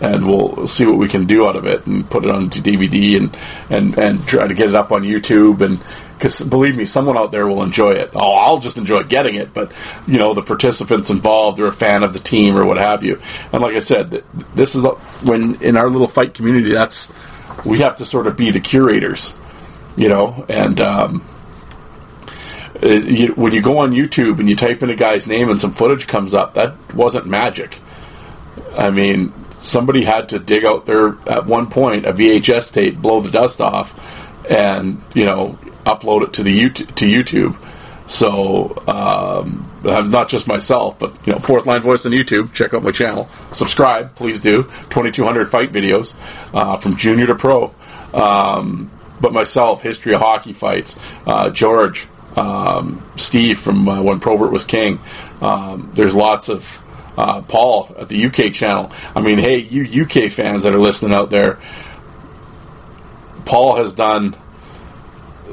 [0.00, 3.16] and we'll see what we can do out of it and put it onto DVD
[3.16, 3.36] and
[3.68, 5.78] and and try to get it up on YouTube and
[6.18, 8.10] because believe me, someone out there will enjoy it.
[8.12, 9.72] Oh, I'll just enjoy getting it, but
[10.06, 13.20] you know the participants involved are a fan of the team or what have you.
[13.52, 14.84] And like I said, this is
[15.22, 17.12] when in our little fight community, that's
[17.64, 19.34] we have to sort of be the curators,
[19.96, 20.80] you know, and.
[20.80, 21.24] Um,
[22.80, 25.72] you, when you go on YouTube and you type in a guy's name and some
[25.72, 27.80] footage comes up, that wasn't magic.
[28.76, 33.20] I mean, somebody had to dig out there at one point a VHS tape, blow
[33.20, 33.98] the dust off,
[34.48, 35.58] and you know
[35.88, 37.56] upload it to the YouTube, to YouTube.
[38.06, 42.52] So um, not just myself, but you know, fourth line voice on YouTube.
[42.52, 43.28] Check out my channel.
[43.52, 44.64] Subscribe, please do.
[44.88, 46.16] Twenty two hundred fight videos
[46.54, 47.74] uh, from junior to pro.
[48.14, 50.98] Um, but myself, history of hockey fights.
[51.26, 55.00] Uh, George, um, Steve from uh, when Probert was king.
[55.42, 56.82] Um, there's lots of
[57.18, 58.92] uh, Paul at the UK channel.
[59.14, 61.58] I mean, hey, you UK fans that are listening out there,
[63.44, 64.36] Paul has done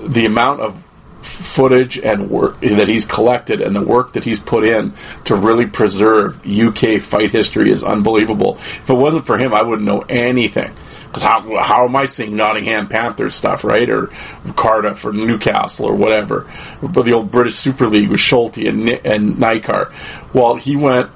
[0.06, 0.86] the amount of
[1.22, 4.94] footage and work that he's collected and the work that he's put in
[5.26, 8.56] to really preserve UK fight history is unbelievable.
[8.58, 10.72] If it wasn't for him, I wouldn't know anything.
[11.08, 13.90] Because how, how am I seeing Nottingham Panthers stuff, right?
[13.90, 14.08] Or
[14.56, 16.52] Cardiff or Newcastle or whatever.
[16.82, 19.94] But the old British Super League with Schulte and, and Nikar.
[20.34, 21.10] Well, he went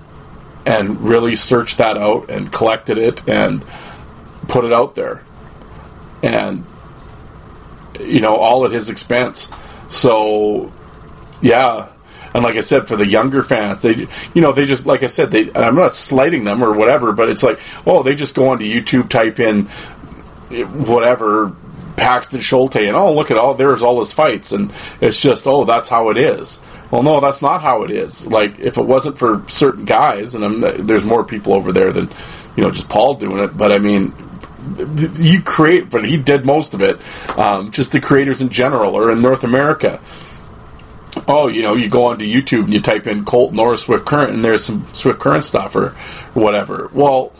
[0.66, 3.64] and really searched that out and collected it and
[4.48, 5.24] put it out there.
[6.24, 6.66] And,
[8.00, 9.52] you know, all at his expense.
[9.90, 10.72] So,
[11.42, 11.90] yeah.
[12.34, 15.08] And like I said, for the younger fans, they, you know, they just, like I
[15.08, 18.50] said, they, I'm not slighting them or whatever, but it's like, oh, they just go
[18.50, 19.66] onto YouTube, type in
[20.86, 21.56] whatever,
[21.96, 24.52] Paxton Schulte, and oh, look at all, there's all his fights.
[24.52, 24.72] And
[25.02, 26.60] it's just, oh, that's how it is.
[26.92, 28.26] Well, no, that's not how it is.
[28.26, 32.10] Like, if it wasn't for certain guys, and I'm, there's more people over there than,
[32.56, 34.14] you know, just Paul doing it, but I mean,
[35.18, 37.00] you create, but he did most of it.
[37.38, 40.02] Um, just the creators in general, or in North America.
[41.28, 44.32] Oh, you know, you go onto YouTube and you type in Colt Norris Swift Current,
[44.32, 45.90] and there's some Swift Current stuff or
[46.34, 46.90] whatever.
[46.94, 47.34] Well,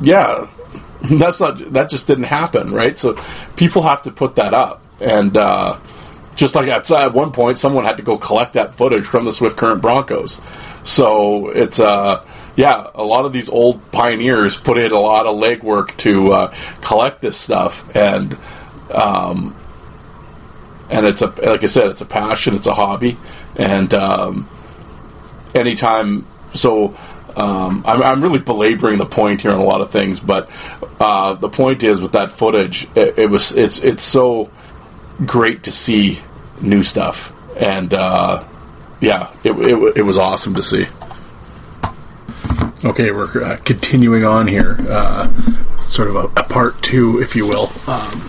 [0.00, 0.48] yeah,
[1.02, 2.98] that's not that just didn't happen, right?
[2.98, 3.16] So
[3.56, 5.78] people have to put that up, and uh,
[6.34, 9.32] just like at, at one point, someone had to go collect that footage from the
[9.32, 10.40] Swift Current Broncos.
[10.84, 12.24] So it's uh,
[12.56, 16.54] yeah, a lot of these old pioneers put in a lot of legwork to uh,
[16.82, 18.36] collect this stuff, and
[18.90, 19.56] um,
[20.90, 23.16] and it's a like I said, it's a passion, it's a hobby,
[23.56, 24.48] and um,
[25.54, 26.96] anytime so.
[27.34, 30.50] Um, I'm, I'm, really belaboring the point here on a lot of things, but
[31.00, 34.50] uh, the point is with that footage, it, it was it's it's so
[35.24, 36.20] great to see
[36.60, 38.46] new stuff, and uh,
[39.00, 40.84] yeah, it, it, it was awesome to see.
[42.84, 45.32] Okay, we're uh, continuing on here, uh,
[45.82, 47.70] sort of a, a, part two, if you will.
[47.86, 48.28] Um,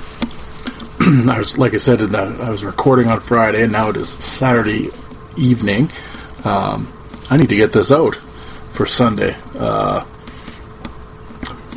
[1.30, 4.10] I was, like I said, the, I was recording on Friday, and now it is
[4.10, 4.92] Saturday
[5.38, 5.92] evening.
[6.44, 6.94] Um,
[7.32, 8.16] I need to get this out
[8.74, 9.36] for Sunday.
[9.58, 10.06] Uh,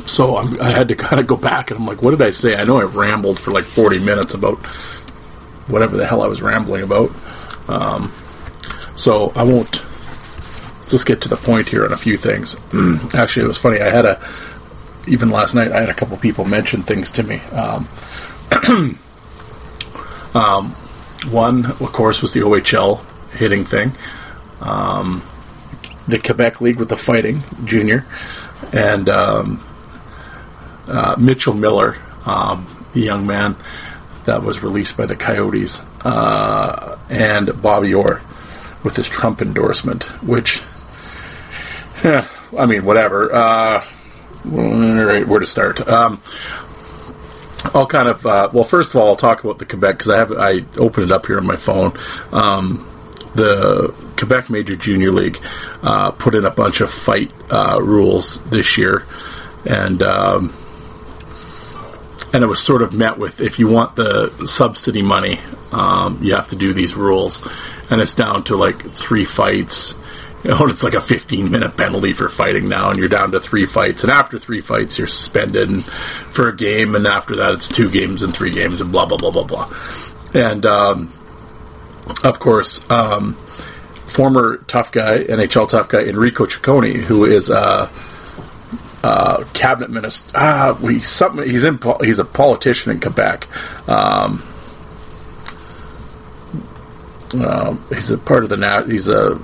[0.05, 2.29] so I'm, i had to kind of go back, and I'm like, what did I
[2.29, 2.55] say?
[2.55, 4.63] I know I rambled for like 40 minutes about
[5.67, 7.09] whatever the hell I was rambling about.
[7.67, 8.13] Um,
[8.95, 9.81] so I won't
[10.87, 12.57] let's just get to the point here on a few things.
[13.13, 13.81] Actually, it was funny.
[13.81, 14.25] I had a
[15.05, 15.73] even last night.
[15.73, 17.41] I had a couple people mention things to me.
[17.51, 17.89] Um,
[20.33, 20.69] um,
[21.29, 23.91] one, of course, was the OHL hitting thing.
[24.61, 25.21] Um,
[26.07, 28.05] the Quebec League with the fighting junior,
[28.71, 29.61] and um,
[30.87, 33.57] uh, Mitchell Miller, um, the young man
[34.23, 38.21] that was released by the Coyotes, uh, and Bobby Orr
[38.85, 40.63] with his Trump endorsement, which
[42.07, 42.27] yeah,
[42.57, 43.33] I mean, whatever.
[43.33, 43.85] Uh,
[44.45, 45.85] where to start?
[45.87, 46.21] Um,
[47.73, 48.63] I'll kind of uh, well.
[48.63, 51.25] First of all, I'll talk about the Quebec because I have I opened it up
[51.25, 51.93] here on my phone.
[52.31, 52.87] Um,
[53.35, 55.37] the Quebec Major Junior League
[55.83, 59.05] uh, put in a bunch of fight uh, rules this year,
[59.65, 60.55] and um,
[62.31, 65.41] and it was sort of met with if you want the subsidy money,
[65.73, 67.45] um, you have to do these rules,
[67.89, 69.95] and it's down to like three fights
[70.43, 73.39] you know, it's like a 15 minute penalty for fighting now, and you're down to
[73.39, 74.03] three fights.
[74.03, 78.23] And after three fights, you're suspended for a game, and after that, it's two games
[78.23, 79.73] and three games, and blah blah blah blah blah.
[80.33, 81.13] And um,
[82.23, 83.33] of course, um,
[84.05, 87.89] former tough guy, NHL tough guy Enrico Ciccone, who is a,
[89.53, 90.31] cabinet minister.
[90.35, 91.49] Ah, we something.
[91.49, 91.79] He's in.
[92.01, 93.47] He's a politician in Quebec.
[93.89, 94.43] Um,
[97.33, 98.85] uh, he's a part of the.
[98.87, 99.39] He's a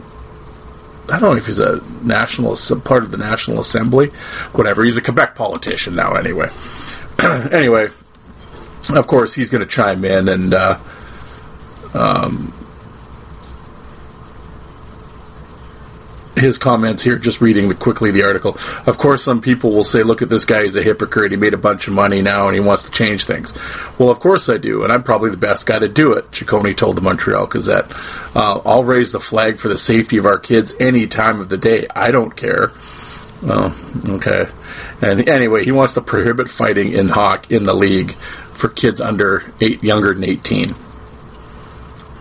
[1.10, 4.08] I don't know if he's a national part of the National Assembly,
[4.54, 4.84] whatever.
[4.84, 6.49] He's a Quebec politician now, anyway.
[7.20, 7.89] anyway,
[8.89, 10.80] of course, he's going to chime in and uh,
[11.93, 12.54] um,
[16.36, 18.57] his comments here, just reading the, quickly the article.
[18.86, 21.31] Of course, some people will say, look at this guy, he's a hypocrite.
[21.31, 23.53] He made a bunch of money now and he wants to change things.
[23.99, 26.75] Well, of course I do, and I'm probably the best guy to do it, Ciccone
[26.75, 27.91] told the Montreal Gazette.
[28.36, 31.57] Uh, I'll raise the flag for the safety of our kids any time of the
[31.57, 31.88] day.
[31.95, 32.71] I don't care.
[33.41, 33.75] Well,
[34.07, 34.47] okay.
[35.01, 38.13] And anyway, he wants to prohibit fighting in hawk in the league
[38.53, 40.73] for kids under eight, younger than 18.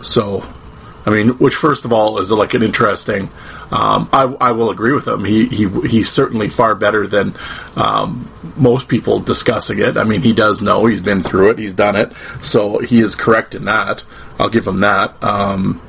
[0.02, 0.44] So,
[1.06, 3.30] I mean, which first of all is like an interesting.
[3.72, 5.24] Um, I, I, will agree with him.
[5.24, 7.34] He, he he's certainly far better than
[7.74, 9.96] um, most people discussing it.
[9.96, 10.84] I mean, he does know.
[10.84, 11.58] He's been through it.
[11.58, 12.12] He's done it.
[12.42, 14.04] So he is correct in that.
[14.38, 15.16] I'll give him that.
[15.22, 15.80] Um,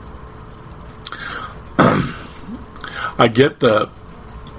[1.78, 3.88] I get the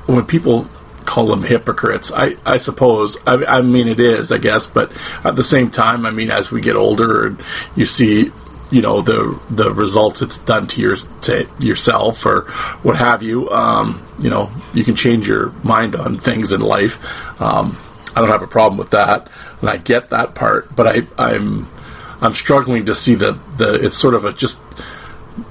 [0.05, 0.69] when people
[1.07, 2.13] call them hypocrites.
[2.13, 3.17] I, I suppose.
[3.27, 4.67] I, I mean, it is, I guess.
[4.67, 4.93] But
[5.25, 7.37] at the same time, I mean, as we get older
[7.75, 8.33] you see
[8.75, 12.51] you know the the results it's done to your to yourself or
[12.83, 13.49] what have you.
[13.51, 16.99] Um, you know, you can change your mind on things in life.
[17.41, 17.79] Um,
[18.17, 20.75] I don't have a problem with that, and I get that part.
[20.75, 21.69] But I, I'm
[22.21, 24.61] I'm struggling to see the the it's sort of a just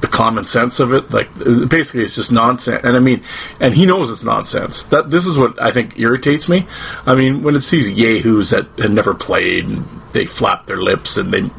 [0.02, 1.14] the common sense of it.
[1.14, 1.34] Like
[1.70, 2.84] basically, it's just nonsense.
[2.84, 3.24] And I mean,
[3.62, 4.84] and he knows it's nonsense.
[4.84, 6.68] That this is what I think irritates me.
[7.06, 11.18] I mean, when it sees yahoos that had never played, and they flap their lips
[11.18, 11.50] and they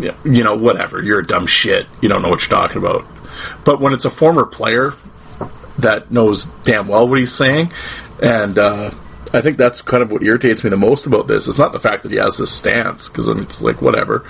[0.00, 1.02] you know, whatever.
[1.02, 1.86] You're a dumb shit.
[2.00, 3.06] You don't know what you're talking about.
[3.64, 4.94] But when it's a former player
[5.78, 7.72] that knows damn well what he's saying,
[8.22, 8.90] and uh,
[9.32, 11.48] I think that's kind of what irritates me the most about this.
[11.48, 14.24] It's not the fact that he has this stance because I mean, it's like whatever.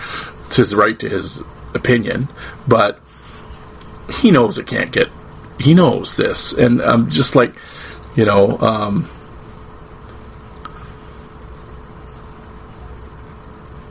[0.47, 1.43] It's his right to his
[1.75, 2.29] opinion,
[2.67, 3.01] but
[4.21, 5.09] he knows it can't get.
[5.61, 7.55] He knows this, and I'm just like,
[8.17, 8.59] you know.
[8.59, 9.09] Um,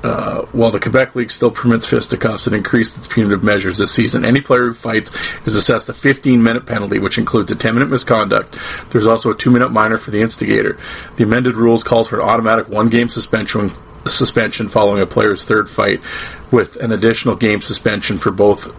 [0.03, 4.25] Uh, while the Quebec League still permits fisticuffs and increased its punitive measures this season,
[4.25, 5.11] any player who fights
[5.45, 8.57] is assessed a 15 minute penalty, which includes a 10 minute misconduct.
[8.89, 10.77] There's also a 2 minute minor for the instigator.
[11.15, 13.71] The amended rules calls for an automatic one game suspension
[14.05, 16.01] suspension following a player's third fight,
[16.51, 18.75] with an additional game suspension for both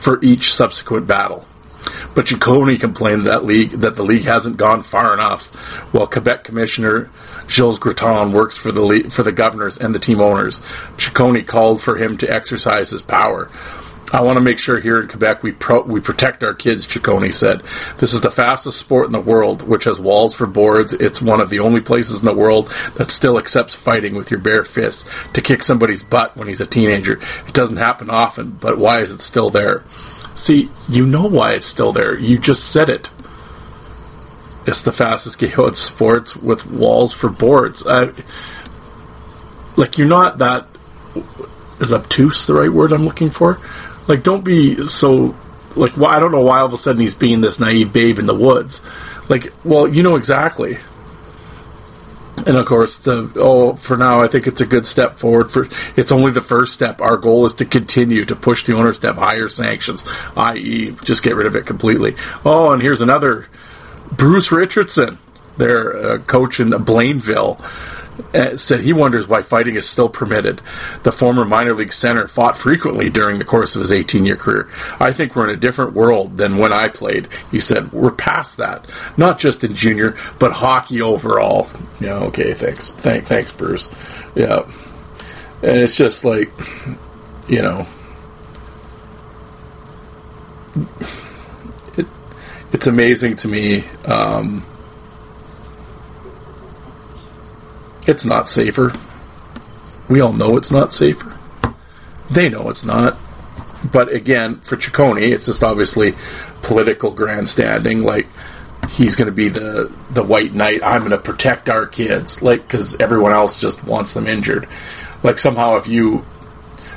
[0.00, 1.46] for each subsequent battle.
[2.14, 5.46] But Ciccone complained that league that the league hasn't gone far enough,
[5.92, 7.10] while Quebec Commissioner
[7.48, 10.60] Gilles Courteau works for the league, for the governors and the team owners.
[10.96, 13.50] Ciccone called for him to exercise his power.
[14.12, 17.32] I want to make sure here in Quebec we pro- we protect our kids, Ciccone
[17.32, 17.62] said.
[17.98, 20.92] This is the fastest sport in the world, which has walls for boards.
[20.94, 24.40] It's one of the only places in the world that still accepts fighting with your
[24.40, 27.20] bare fists to kick somebody's butt when he's a teenager.
[27.46, 29.84] It doesn't happen often, but why is it still there?
[30.40, 32.18] See, you know why it's still there.
[32.18, 33.10] You just said it.
[34.66, 37.86] It's the fastest game in sports with walls for boards.
[37.86, 38.14] I,
[39.76, 40.66] like, you're not that.
[41.78, 43.60] Is obtuse the right word I'm looking for?
[44.08, 45.36] Like, don't be so.
[45.76, 46.16] Like, why?
[46.16, 48.34] I don't know why all of a sudden he's being this naive babe in the
[48.34, 48.80] woods.
[49.28, 50.78] Like, well, you know exactly
[52.46, 55.68] and of course the oh for now i think it's a good step forward for
[55.96, 57.00] it's only the first step.
[57.00, 60.04] Our goal is to continue to push the owners to have higher sanctions
[60.36, 62.16] i.e just get rid of it completely.
[62.44, 63.48] Oh and here's another.
[64.12, 65.18] Bruce richardson
[65.60, 67.60] their uh, coach in blainville
[68.34, 70.60] uh, said he wonders why fighting is still permitted.
[71.02, 74.68] The former minor league center fought frequently during the course of his 18 year career.
[74.98, 77.28] I think we're in a different world than when I played.
[77.50, 78.86] He said, We're past that.
[79.16, 81.70] Not just in junior, but hockey overall.
[82.00, 82.90] Yeah, okay, thanks.
[82.90, 83.92] Thank, thanks, Bruce.
[84.34, 84.70] Yeah.
[85.62, 86.52] And it's just like,
[87.48, 87.86] you know,
[91.96, 92.06] it,
[92.72, 93.84] it's amazing to me.
[94.06, 94.64] Um,
[98.06, 98.92] It's not safer.
[100.08, 101.36] We all know it's not safer.
[102.30, 103.16] They know it's not.
[103.90, 106.14] But again, for Ciccone, it's just obviously
[106.62, 108.02] political grandstanding.
[108.02, 108.26] Like
[108.90, 110.80] he's going to be the the white knight.
[110.82, 114.68] I'm going to protect our kids, like because everyone else just wants them injured.
[115.22, 116.24] Like somehow, if you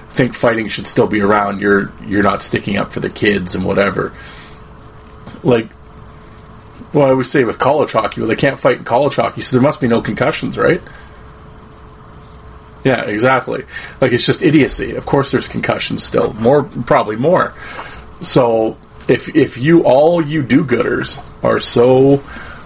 [0.09, 3.65] think fighting should still be around, you're you're not sticking up for the kids and
[3.65, 4.13] whatever.
[5.43, 5.69] Like,
[6.93, 9.55] well, I always say with college hockey, well, they can't fight in college hockey, so
[9.55, 10.81] there must be no concussions, right?
[12.83, 13.63] Yeah, exactly.
[14.01, 14.95] Like it's just idiocy.
[14.95, 16.33] Of course, there's concussions still.
[16.33, 17.53] More, probably more.
[18.21, 18.77] So
[19.07, 22.21] if if you all you do-gooders are so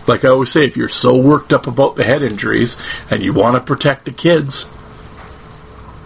[0.07, 2.78] like I always say, if you're so worked up about the head injuries
[3.11, 4.69] and you want to protect the kids,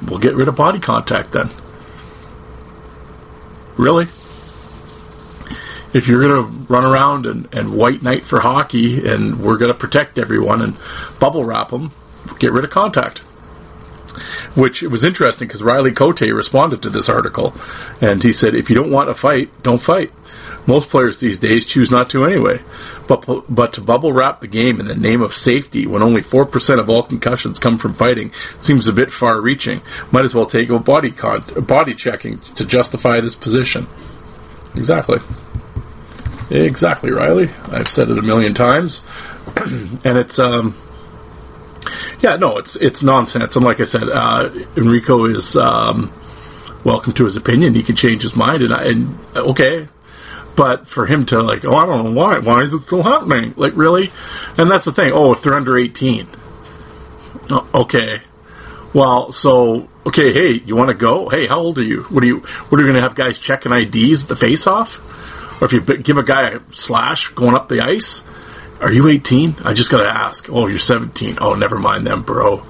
[0.05, 1.49] we'll get rid of body contact then.
[3.78, 4.07] Really?
[5.93, 9.71] If you're going to run around and, and white knight for hockey and we're going
[9.71, 10.77] to protect everyone and
[11.19, 11.91] bubble wrap them,
[12.39, 13.19] get rid of contact.
[14.55, 17.53] Which was interesting because Riley Cote responded to this article
[18.01, 20.11] and he said, if you don't want to fight, don't fight.
[20.67, 22.61] Most players these days choose not to anyway.
[23.07, 26.79] But, but to bubble wrap the game in the name of safety when only 4%
[26.79, 29.81] of all concussions come from fighting seems a bit far reaching.
[30.11, 33.87] Might as well take a body, con- body checking to justify this position.
[34.75, 35.19] Exactly.
[36.51, 37.49] Exactly, Riley.
[37.69, 39.05] I've said it a million times.
[39.55, 40.75] and it's, um,
[42.19, 43.55] yeah, no, it's it's nonsense.
[43.55, 46.11] And like I said, uh, Enrico is um,
[46.83, 47.73] welcome to his opinion.
[47.73, 49.87] He can change his mind, and, I, and okay,
[50.55, 52.39] but for him to like, oh, I don't know why.
[52.39, 53.53] Why is it still happening?
[53.57, 54.11] Like, really?
[54.57, 55.11] And that's the thing.
[55.13, 56.27] Oh, if they're under eighteen,
[57.49, 58.21] oh, okay.
[58.93, 60.31] Well, so okay.
[60.33, 61.29] Hey, you want to go?
[61.29, 62.03] Hey, how old are you?
[62.03, 62.39] What are you?
[62.39, 65.07] What are you going to have guys checking IDs at the face off?
[65.62, 68.24] Or if you give a guy a slash going up the ice,
[68.82, 69.57] are you 18?
[69.64, 70.49] I just got to ask.
[70.49, 71.38] Oh, you're 17.
[71.39, 72.66] Oh, never mind them, bro.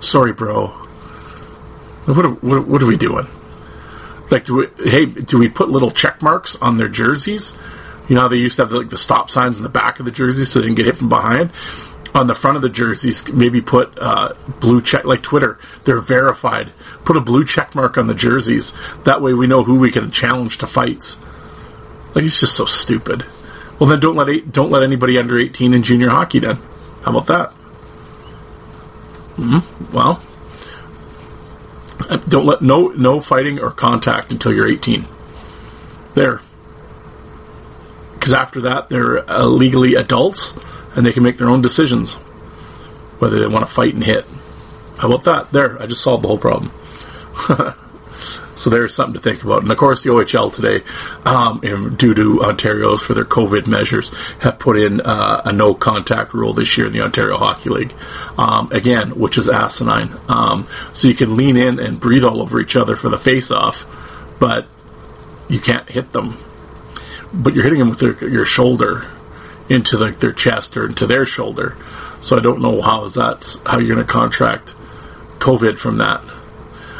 [0.00, 0.66] Sorry, bro.
[2.04, 3.26] What are, what, what are we doing?
[4.30, 7.56] Like, do we, hey, do we put little check marks on their jerseys?
[8.08, 10.04] You know how they used to have like the stop signs in the back of
[10.04, 11.52] the jerseys so they didn't get hit from behind.
[12.14, 15.58] On the front of the jerseys, maybe put uh, blue check like Twitter.
[15.84, 16.72] They're verified.
[17.04, 18.72] Put a blue check mark on the jerseys.
[19.04, 21.16] That way, we know who we can challenge to fights.
[22.16, 23.26] Like it's just so stupid.
[23.78, 26.38] Well, then don't let eight, don't let anybody under eighteen in junior hockey.
[26.38, 26.56] Then,
[27.02, 27.50] how about that?
[29.36, 29.92] Mm-hmm.
[29.94, 30.22] Well,
[32.26, 35.04] don't let no no fighting or contact until you're 18.
[36.14, 36.40] There,
[38.14, 40.56] because after that they're uh, legally adults
[40.94, 42.14] and they can make their own decisions
[43.18, 44.24] whether they want to fight and hit.
[44.96, 45.52] How about that?
[45.52, 46.72] There, I just solved the whole problem.
[48.56, 49.62] so there's something to think about.
[49.62, 50.82] And of course, the OHL today,
[51.24, 51.60] um,
[51.96, 56.52] due to Ontario's for their COVID measures, have put in uh, a no contact rule
[56.52, 57.94] this year in the Ontario Hockey League.
[58.38, 60.10] Um, again, which is asinine.
[60.28, 63.50] Um, so you can lean in and breathe all over each other for the face
[63.50, 63.86] off,
[64.38, 64.66] but
[65.48, 66.36] you can't hit them.
[67.32, 69.06] But you're hitting them with their, your shoulder
[69.68, 71.76] into the, their chest or into their shoulder.
[72.20, 74.74] So I don't know how is that how you're going to contract
[75.38, 76.24] COVID from that.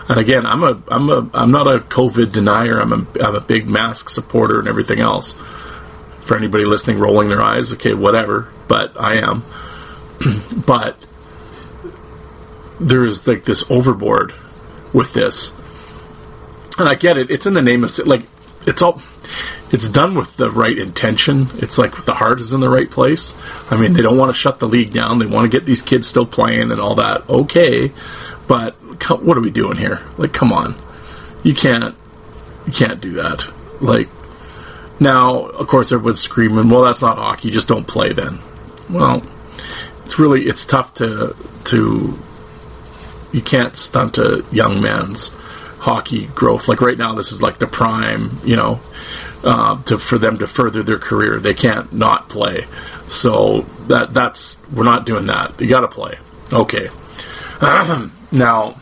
[0.08, 2.80] And again, I'm a I'm a I'm not a COVID denier.
[2.80, 5.34] I'm a I'm a big mask supporter and everything else.
[6.20, 8.52] For anybody listening, rolling their eyes, okay, whatever.
[8.68, 9.44] But I am.
[10.66, 10.96] but
[12.80, 14.34] there's like this overboard
[14.92, 15.52] with this,
[16.78, 17.30] and I get it.
[17.30, 18.22] It's in the name of like
[18.66, 19.00] it's all
[19.72, 21.48] it's done with the right intention.
[21.54, 23.34] It's like the heart is in the right place.
[23.70, 25.18] I mean, they don't want to shut the league down.
[25.18, 27.28] They want to get these kids still playing and all that.
[27.28, 27.92] Okay,
[28.46, 28.74] but
[29.22, 30.02] what are we doing here?
[30.18, 30.74] Like, come on,
[31.42, 31.94] you can't,
[32.66, 33.48] you can't do that.
[33.80, 34.08] Like,
[34.98, 37.50] now, of course, everyone's screaming, "Well, that's not hockey.
[37.50, 38.38] Just don't play then."
[38.88, 39.22] Well,
[40.04, 42.18] it's really it's tough to to
[43.32, 45.28] you can't stunt a young man's
[45.78, 46.68] hockey growth.
[46.68, 48.80] Like right now, this is like the prime, you know,
[49.44, 51.38] uh, to for them to further their career.
[51.38, 52.66] They can't not play.
[53.08, 55.60] So that that's we're not doing that.
[55.60, 56.18] You got to play.
[56.52, 56.88] Okay.
[58.30, 58.76] now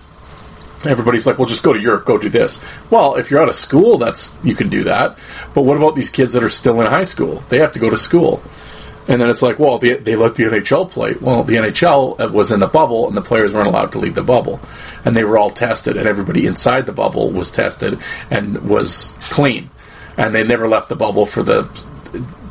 [0.85, 2.63] everybody's like, well, just go to Europe, go do this.
[2.91, 5.19] Well, if you're out of school, that's you can do that.
[5.55, 7.43] But what about these kids that are still in high school?
[7.49, 8.43] They have to go to school.
[9.07, 11.15] And then it's like, well, they, they let the NHL play.
[11.21, 14.15] Well, the NHL uh, was in the bubble, and the players weren't allowed to leave
[14.15, 14.61] the bubble.
[15.05, 17.99] And they were all tested, and everybody inside the bubble was tested
[18.31, 19.69] and was clean.
[20.17, 21.69] And they never left the bubble for the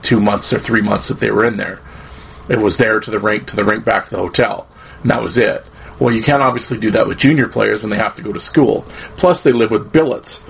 [0.03, 1.79] two months or three months that they were in there.
[2.49, 4.67] It was there to the rink, to the rink, back to the hotel.
[5.01, 5.65] And that was it.
[6.03, 8.39] Well, you can't obviously do that with junior players when they have to go to
[8.41, 8.81] school.
[9.15, 10.43] Plus, they live with billets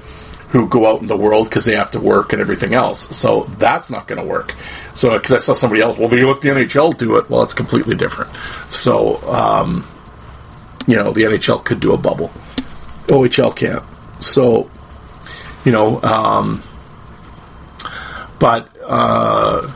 [0.50, 3.16] who go out in the world because they have to work and everything else.
[3.16, 4.56] So that's not going to work.
[4.96, 7.30] So because I saw somebody else, well, they let the NHL do it.
[7.30, 8.32] Well, it's completely different.
[8.72, 9.86] So um,
[10.88, 12.30] you know, the NHL could do a bubble.
[13.06, 13.84] OHL can't.
[14.24, 14.72] So
[15.66, 16.64] you know, um,
[18.40, 18.76] but.
[18.84, 19.72] Uh,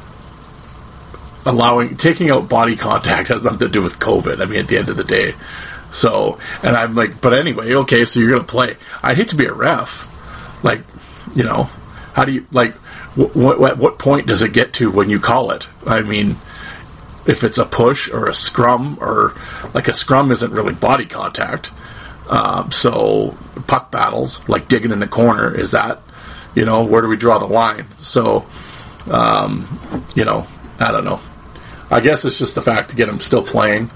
[1.48, 4.42] allowing taking out body contact has nothing to do with COVID.
[4.42, 5.34] I mean, at the end of the day.
[5.92, 8.76] So, and I'm like, but anyway, okay, so you're gonna play.
[9.02, 10.06] I'd hate to be a ref.
[10.64, 10.84] Like,
[11.36, 11.70] you know,
[12.14, 12.76] how do you like?
[13.16, 15.68] What what, what point does it get to when you call it?
[15.86, 16.38] I mean,
[17.26, 19.34] if it's a push or a scrum or
[19.74, 21.72] like a scrum isn't really body contact.
[22.30, 26.02] Um, so puck battles, like digging in the corner, is that
[26.56, 27.86] You know, where do we draw the line?
[28.00, 28.48] So,
[29.12, 29.68] um,
[30.16, 30.48] you know,
[30.80, 31.20] I don't know.
[31.92, 33.92] I guess it's just the fact to get him still playing.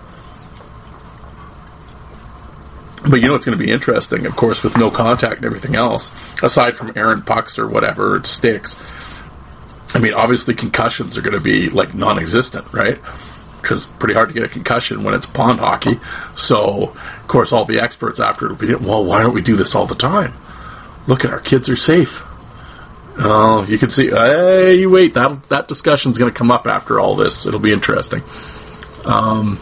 [3.08, 5.76] But you know it's going to be interesting, of course, with no contact and everything
[5.76, 6.12] else,
[6.43, 8.82] aside from Aaron pucks or whatever, it sticks.
[9.93, 12.99] I mean, obviously concussions are going to be like non-existent, right?
[13.62, 15.99] Because pretty hard to get a concussion when it's pond hockey.
[16.36, 19.76] So, of course, all the experts after it'll be, well, why don't we do this
[19.76, 20.34] all the time?
[21.08, 22.24] Look at our kids are safe.
[23.18, 24.10] Oh, you can see.
[24.10, 27.45] Hey, wait, that that discussion's going to come up after all this.
[27.45, 28.24] It'll be interesting.
[29.06, 29.60] Um,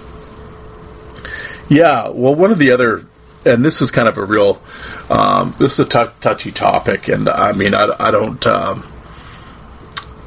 [1.68, 2.10] yeah.
[2.10, 3.06] Well, one of the other,
[3.50, 4.62] and this is kind of a real,
[5.10, 8.46] um, this is a t- touchy topic, and I mean, I, I don't.
[8.46, 8.88] Um,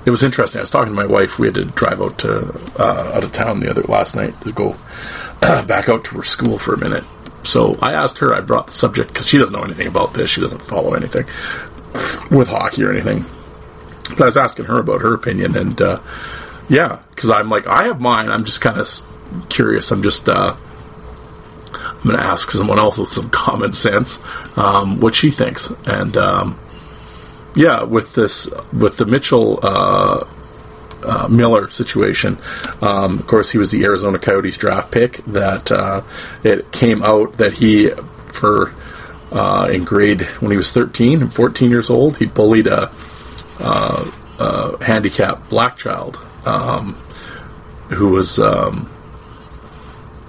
[0.04, 0.58] it was interesting.
[0.58, 1.38] I was talking to my wife.
[1.38, 4.52] We had to drive out to uh, out of town the other last night to
[4.52, 4.76] go
[5.40, 7.04] back out to her school for a minute.
[7.44, 8.34] So I asked her.
[8.34, 10.30] I brought the subject because she doesn't know anything about this.
[10.30, 11.26] She doesn't follow anything
[12.30, 13.24] with hockey or anything.
[14.10, 16.00] But I was asking her about her opinion, and uh,
[16.68, 18.28] yeah, because I'm like, I have mine.
[18.28, 18.88] I'm just kind of
[19.48, 19.90] curious.
[19.90, 20.56] I'm just uh,
[22.03, 24.18] I'm going to ask someone else with some common sense
[24.57, 26.59] um, what she thinks, and um,
[27.55, 29.61] yeah, with this with the Mitchell.
[29.62, 30.26] Uh,
[31.05, 32.38] uh, Miller situation.
[32.80, 35.16] Um, of course, he was the Arizona Coyotes draft pick.
[35.24, 36.03] That uh,
[36.44, 37.90] it came out that he,
[38.28, 38.72] for
[39.32, 42.92] uh, in grade when he was 13 and 14 years old, he bullied a,
[43.59, 46.94] uh, a handicapped black child um,
[47.88, 48.38] who was.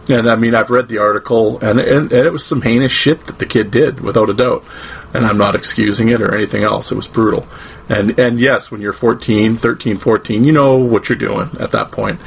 [0.09, 3.25] And I mean, I've read the article, and, and, and it was some heinous shit
[3.27, 4.65] that the kid did, without a doubt.
[5.13, 6.91] And I'm not excusing it or anything else.
[6.91, 7.47] It was brutal.
[7.89, 11.91] And and yes, when you're 14, 13, 14, you know what you're doing at that
[11.91, 12.19] point.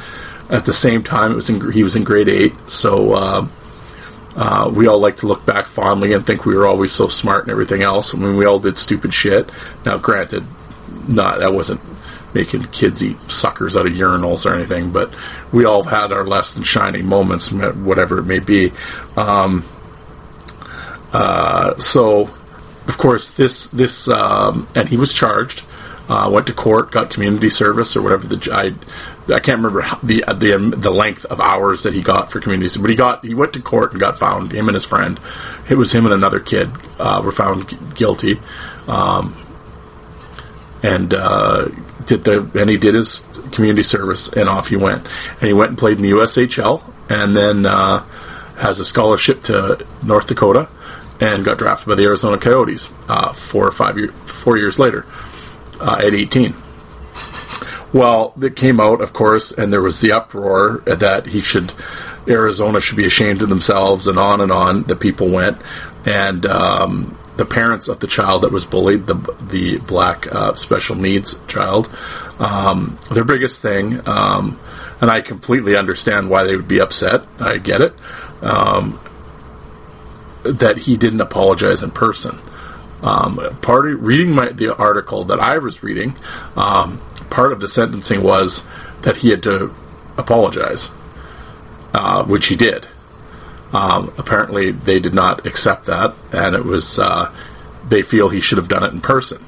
[0.49, 3.47] At the same time, it was in, he was in grade eight, so uh,
[4.35, 7.43] uh, we all like to look back fondly and think we were always so smart
[7.43, 8.15] and everything else.
[8.15, 9.49] I mean, we all did stupid shit.
[9.85, 10.43] Now, granted,
[11.07, 11.81] not that wasn't
[12.33, 15.13] making kids eat suckers out of urinals or anything, but
[15.51, 18.71] we all had our less than shining moments, whatever it may be.
[19.15, 19.65] Um,
[21.13, 22.29] uh, so,
[22.87, 25.63] of course, this this um, and he was charged.
[26.09, 30.23] Uh, went to court, got community service or whatever the I, I can't remember the
[30.27, 33.33] the the length of hours that he got for community service, but he got he
[33.33, 34.53] went to court and got found.
[34.53, 35.19] Him and his friend,
[35.69, 38.39] it was him and another kid uh, were found guilty,
[38.87, 39.35] um,
[40.81, 41.67] and uh,
[42.05, 45.07] did the and he did his community service and off he went,
[45.39, 47.99] and he went and played in the USHL and then uh,
[48.57, 50.69] has a scholarship to North Dakota
[51.19, 55.05] and got drafted by the Arizona Coyotes uh, four or five year, four years later
[55.79, 56.55] uh, at 18.
[57.93, 61.71] Well, it came out, of course, and there was the uproar that he should,
[62.27, 64.83] Arizona should be ashamed of themselves, and on and on.
[64.83, 65.57] The people went,
[66.05, 70.95] and um, the parents of the child that was bullied, the the black uh, special
[70.95, 71.89] needs child,
[72.39, 74.59] um, their biggest thing, um,
[74.99, 77.23] and I completely understand why they would be upset.
[77.39, 77.93] I get it.
[78.41, 78.99] Um,
[80.43, 82.39] that he didn't apologize in person.
[83.01, 86.15] Um, part of reading my, the article that I was reading,
[86.55, 88.63] um, part of the sentencing was
[89.01, 89.73] that he had to
[90.17, 90.89] apologize,
[91.93, 92.87] uh, which he did.
[93.73, 97.33] Um, apparently, they did not accept that, and it was uh,
[97.87, 99.43] they feel he should have done it in person.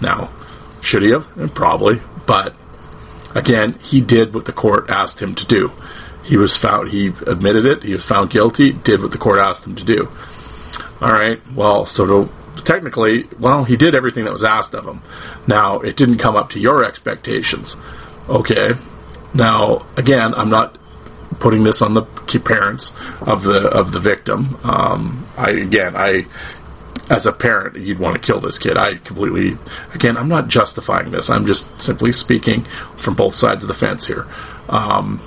[0.00, 0.30] Now,
[0.80, 1.54] should he have?
[1.54, 2.54] Probably, but
[3.34, 5.72] again, he did what the court asked him to do.
[6.24, 6.90] He was found.
[6.90, 7.82] He admitted it.
[7.82, 8.72] He was found guilty.
[8.72, 10.10] Did what the court asked him to do.
[11.00, 11.40] All right.
[11.54, 15.02] Well, so to technically, well, he did everything that was asked of him.
[15.46, 17.76] Now, it didn't come up to your expectations.
[18.28, 18.74] Okay.
[19.32, 20.76] Now, again, I'm not
[21.38, 22.02] putting this on the
[22.44, 24.58] parents of the of the victim.
[24.64, 26.26] Um, I again, I
[27.08, 28.76] as a parent, you'd want to kill this kid.
[28.76, 29.58] I completely,
[29.92, 31.28] again, I'm not justifying this.
[31.28, 32.62] I'm just simply speaking
[32.96, 34.28] from both sides of the fence here.
[34.68, 35.20] Um,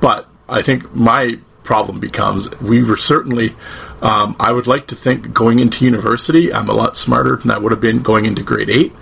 [0.00, 3.54] but I think my problem becomes we were certainly
[4.00, 7.58] um, I would like to think going into university, I'm a lot smarter than I
[7.58, 8.92] would have been going into grade eight.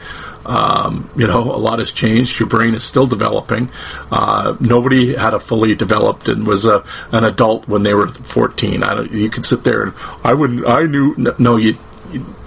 [0.47, 2.39] Um, you know, a lot has changed.
[2.39, 3.71] Your brain is still developing.
[4.11, 8.83] Uh, nobody had a fully developed and was a, an adult when they were 14.
[8.83, 10.67] I don't, you could sit there and I wouldn't.
[10.67, 11.35] I knew.
[11.39, 11.77] No, you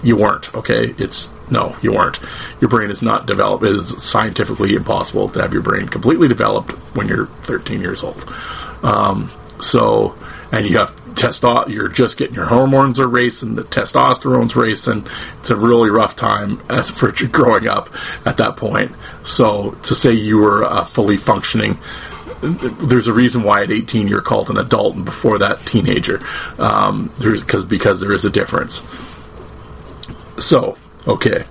[0.02, 0.52] you weren't.
[0.54, 2.18] Okay, it's no, you weren't.
[2.60, 3.64] Your brain is not developed.
[3.64, 8.24] It is scientifically impossible to have your brain completely developed when you're 13 years old.
[8.82, 9.30] Um,
[9.60, 10.16] so,
[10.52, 15.06] and you have testo- you're just getting your hormones are racing, the testosterone's racing.
[15.40, 17.90] It's a really rough time as for growing up
[18.26, 18.92] at that point.
[19.22, 21.78] So to say you were uh, fully functioning,
[22.42, 26.22] there's a reason why at 18 you're called an adult and before that teenager.
[26.58, 28.86] Um, there's because because there is a difference.
[30.38, 31.44] So okay.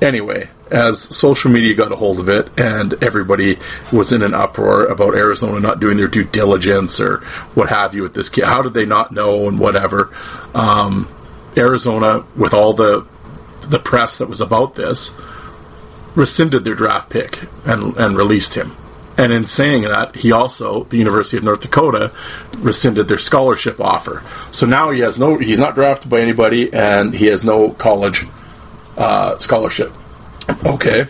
[0.00, 3.58] anyway, as social media got a hold of it and everybody
[3.92, 7.18] was in an uproar about Arizona not doing their due diligence or
[7.54, 10.14] what have you with this kid, how did they not know and whatever?
[10.54, 11.08] Um,
[11.56, 13.06] Arizona, with all the
[13.60, 15.10] the press that was about this,
[16.14, 18.76] rescinded their draft pick and and released him.
[19.18, 22.12] And in saying that, he also, the University of North Dakota,
[22.58, 24.22] rescinded their scholarship offer.
[24.52, 28.26] So now he has no, he's not drafted by anybody, and he has no college
[28.98, 29.92] uh, scholarship.
[30.64, 31.06] Okay.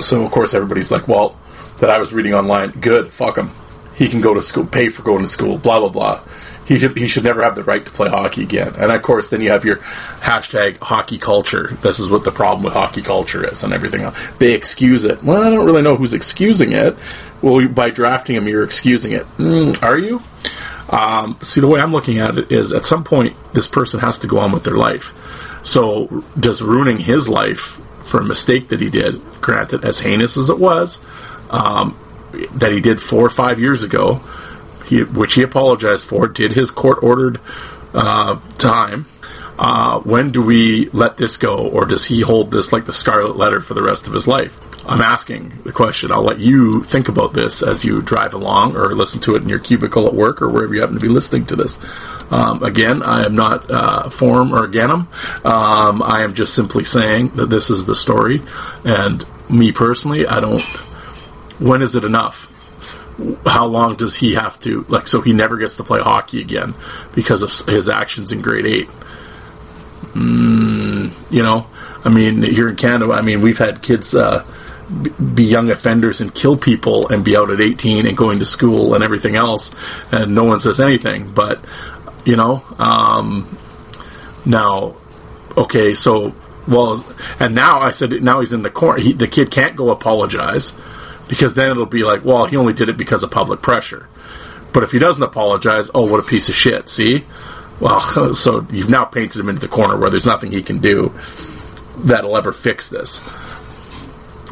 [0.00, 1.36] So, of course, everybody's like, well,
[1.78, 3.50] that I was reading online, good, fuck him.
[3.94, 6.20] He can go to school, pay for going to school, blah, blah, blah.
[6.64, 8.74] He should, he should never have the right to play hockey again.
[8.76, 11.68] And of course, then you have your hashtag hockey culture.
[11.82, 14.16] This is what the problem with hockey culture is and everything else.
[14.38, 15.22] They excuse it.
[15.22, 16.96] Well, I don't really know who's excusing it.
[17.42, 19.26] Well, by drafting him, you're excusing it.
[19.36, 20.22] Mm, are you?
[20.88, 24.18] Um, see, the way I'm looking at it is at some point, this person has
[24.20, 25.12] to go on with their life.
[25.64, 30.50] So, does ruining his life for a mistake that he did, granted, as heinous as
[30.50, 31.04] it was,
[31.50, 31.98] um,
[32.54, 34.20] that he did four or five years ago,
[34.86, 37.40] he, which he apologized for, did his court ordered
[37.94, 39.06] uh, time.
[39.64, 43.36] Uh, when do we let this go, or does he hold this like the scarlet
[43.36, 44.58] letter for the rest of his life?
[44.84, 46.10] I'm asking the question.
[46.10, 49.48] I'll let you think about this as you drive along or listen to it in
[49.48, 51.78] your cubicle at work or wherever you happen to be listening to this.
[52.32, 55.06] Um, again, I am not uh, form or ganem.
[55.44, 58.42] Um, I am just simply saying that this is the story.
[58.84, 60.62] And me personally, I don't.
[61.60, 62.48] When is it enough?
[63.46, 65.06] How long does he have to like?
[65.06, 66.74] So he never gets to play hockey again
[67.14, 68.88] because of his actions in grade eight.
[70.14, 71.66] Mm, you know,
[72.04, 74.14] I mean, here in Canada, I mean, we've had kids.
[74.14, 74.44] Uh,
[75.34, 78.94] be young offenders and kill people and be out at 18 and going to school
[78.94, 79.74] and everything else
[80.10, 81.64] and no one says anything but
[82.26, 83.56] you know um,
[84.44, 84.94] now
[85.56, 86.34] okay so
[86.68, 87.02] well
[87.40, 90.74] and now i said now he's in the corner he, the kid can't go apologize
[91.28, 94.08] because then it'll be like well he only did it because of public pressure
[94.72, 97.24] but if he doesn't apologize oh what a piece of shit see
[97.82, 98.00] well
[98.34, 101.12] so you've now painted him into the corner where there's nothing he can do
[101.98, 103.20] that'll ever fix this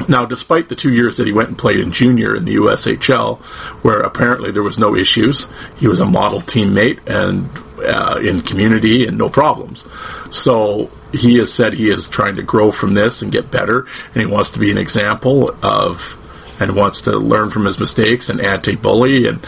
[0.07, 3.39] now, despite the two years that he went and played in junior in the USHL,
[3.83, 7.49] where apparently there was no issues, he was a model teammate and
[7.83, 9.87] uh, in community and no problems.
[10.29, 14.21] So he has said he is trying to grow from this and get better, and
[14.21, 16.17] he wants to be an example of
[16.59, 19.27] and wants to learn from his mistakes and anti-bully.
[19.27, 19.45] And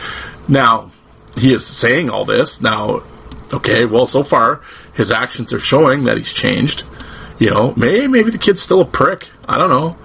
[0.48, 0.92] now
[1.38, 2.60] he is saying all this.
[2.60, 3.04] Now,
[3.54, 4.62] okay, well, so far
[4.94, 6.84] his actions are showing that he's changed.
[7.40, 9.28] You know, maybe maybe the kid's still a prick.
[9.48, 9.98] I don't know.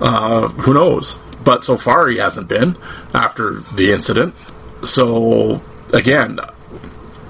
[0.00, 1.18] Uh, who knows?
[1.42, 2.76] But so far, he hasn't been
[3.14, 4.34] after the incident.
[4.82, 6.40] So again,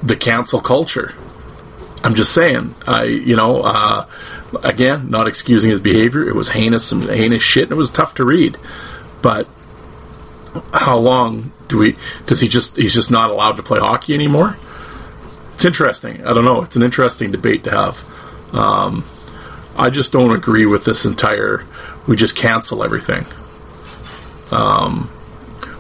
[0.02, 1.14] the cancel culture.
[2.02, 2.74] I'm just saying.
[2.86, 4.06] I, you know, uh,
[4.62, 6.26] again, not excusing his behavior.
[6.26, 8.56] It was heinous and heinous shit, and it was tough to read.
[9.20, 9.48] But
[10.72, 11.96] how long do we?
[12.26, 12.76] Does he just?
[12.76, 14.56] He's just not allowed to play hockey anymore.
[15.60, 16.24] It's interesting.
[16.24, 16.62] I don't know.
[16.62, 18.02] It's an interesting debate to have.
[18.54, 19.04] Um,
[19.76, 21.66] I just don't agree with this entire
[22.06, 23.26] we just cancel everything.
[24.50, 25.10] Um,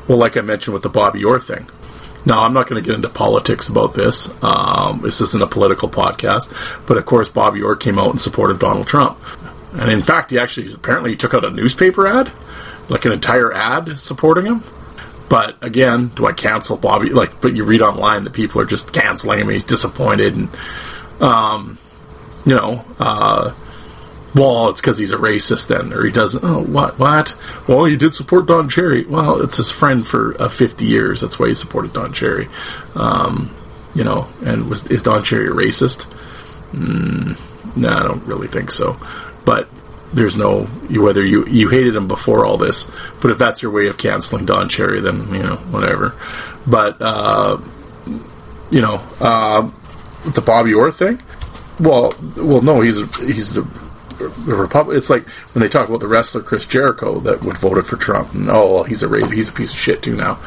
[0.06, 1.66] well, like I mentioned with the Bobby Orr thing.
[2.26, 4.28] Now, I'm not going to get into politics about this.
[4.44, 6.52] Um, this isn't a political podcast,
[6.86, 9.18] but of course, Bobby Orr came out in support of Donald Trump,
[9.72, 12.30] and in fact, he actually apparently he took out a newspaper ad,
[12.90, 14.62] like an entire ad supporting him.
[15.30, 17.10] But again, do I cancel Bobby?
[17.10, 19.48] Like, but you read online that people are just canceling him.
[19.48, 20.48] He's disappointed, and
[21.20, 21.78] um,
[22.44, 23.54] you know, uh,
[24.34, 26.42] well, it's because he's a racist then, or he doesn't.
[26.42, 26.98] Oh, what?
[26.98, 27.36] What?
[27.68, 29.06] Well, he did support Don Cherry.
[29.06, 31.20] Well, it's his friend for uh, 50 years.
[31.20, 32.48] That's why he supported Don Cherry.
[32.96, 33.54] Um,
[33.94, 36.06] you know, and was is Don Cherry a racist?
[36.72, 38.98] Mm, no, I don't really think so.
[39.44, 39.68] But
[40.12, 42.90] there's no whether you you hated him before all this,
[43.20, 46.14] but if that's your way of canceling Don Cherry, then you know whatever.
[46.66, 47.60] But uh,
[48.70, 49.70] you know uh,
[50.30, 51.22] the Bobby Orr thing.
[51.78, 53.62] Well, well, no, he's he's the
[54.18, 54.96] the Republic.
[54.96, 58.34] It's like when they talk about the wrestler Chris Jericho that would voted for Trump.
[58.34, 60.38] And, oh, he's a he's a piece of shit too now.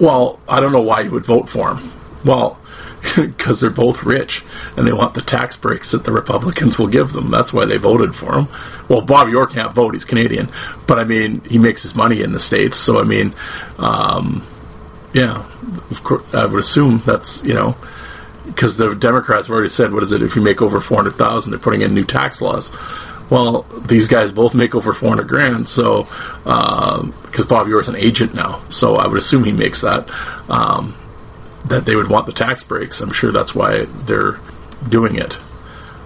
[0.00, 1.92] Well, I don't know why you would vote for him.
[2.24, 2.58] Well,
[3.16, 4.44] because they're both rich
[4.76, 7.30] and they want the tax breaks that the Republicans will give them.
[7.30, 8.48] That's why they voted for him.
[8.88, 10.50] Well, Bobby Orr can't vote; he's Canadian,
[10.86, 12.76] but I mean, he makes his money in the states.
[12.76, 13.34] So I mean,
[13.78, 14.46] um,
[15.12, 15.44] yeah,
[15.90, 17.76] of course, I would assume that's you know
[18.46, 20.22] because the Democrats have already said, what is it?
[20.22, 22.72] If you make over four hundred thousand, they're putting in new tax laws.
[23.30, 26.04] Well, these guys both make over four hundred grand, so
[26.44, 30.08] because um, Bobby Orr's an agent now, so I would assume he makes that.
[30.50, 30.94] Um,
[31.72, 33.00] that they would want the tax breaks.
[33.00, 34.38] I'm sure that's why they're
[34.86, 35.38] doing it.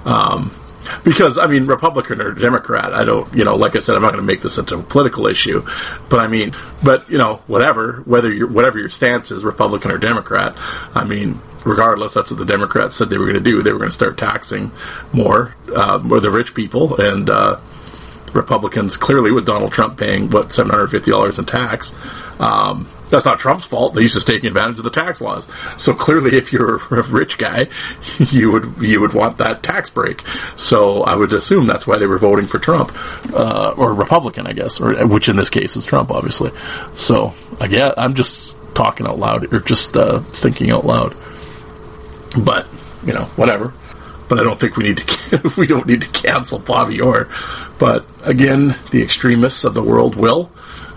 [0.04, 0.54] Um,
[1.02, 4.12] because I mean, Republican or Democrat, I don't, you know, like I said, I'm not
[4.12, 5.66] going to make this into a political issue,
[6.08, 6.54] but I mean,
[6.84, 10.54] but you know, whatever, whether you whatever your stance is, Republican or Democrat,
[10.94, 13.64] I mean, regardless, that's what the Democrats said they were going to do.
[13.64, 14.70] They were going to start taxing
[15.12, 17.58] more, uh, more the rich people, and uh,
[18.32, 21.92] Republicans clearly with Donald Trump paying what seven hundred fifty dollars in tax.
[22.38, 23.96] Um, that's not Trump's fault.
[23.98, 25.48] He's just taking advantage of the tax laws.
[25.76, 27.68] So clearly, if you're a rich guy,
[28.18, 30.22] you would you would want that tax break.
[30.57, 32.92] So I would assume that's why they were voting for Trump
[33.32, 36.50] uh, or Republican, I guess, or which in this case is Trump, obviously.
[36.94, 41.14] So guess I'm just talking out loud or just uh, thinking out loud.
[42.38, 42.66] But
[43.04, 43.72] you know, whatever.
[44.28, 47.28] But I don't think we need to we don't need to cancel Bobby Orr.
[47.78, 50.50] But again, the extremists of the world will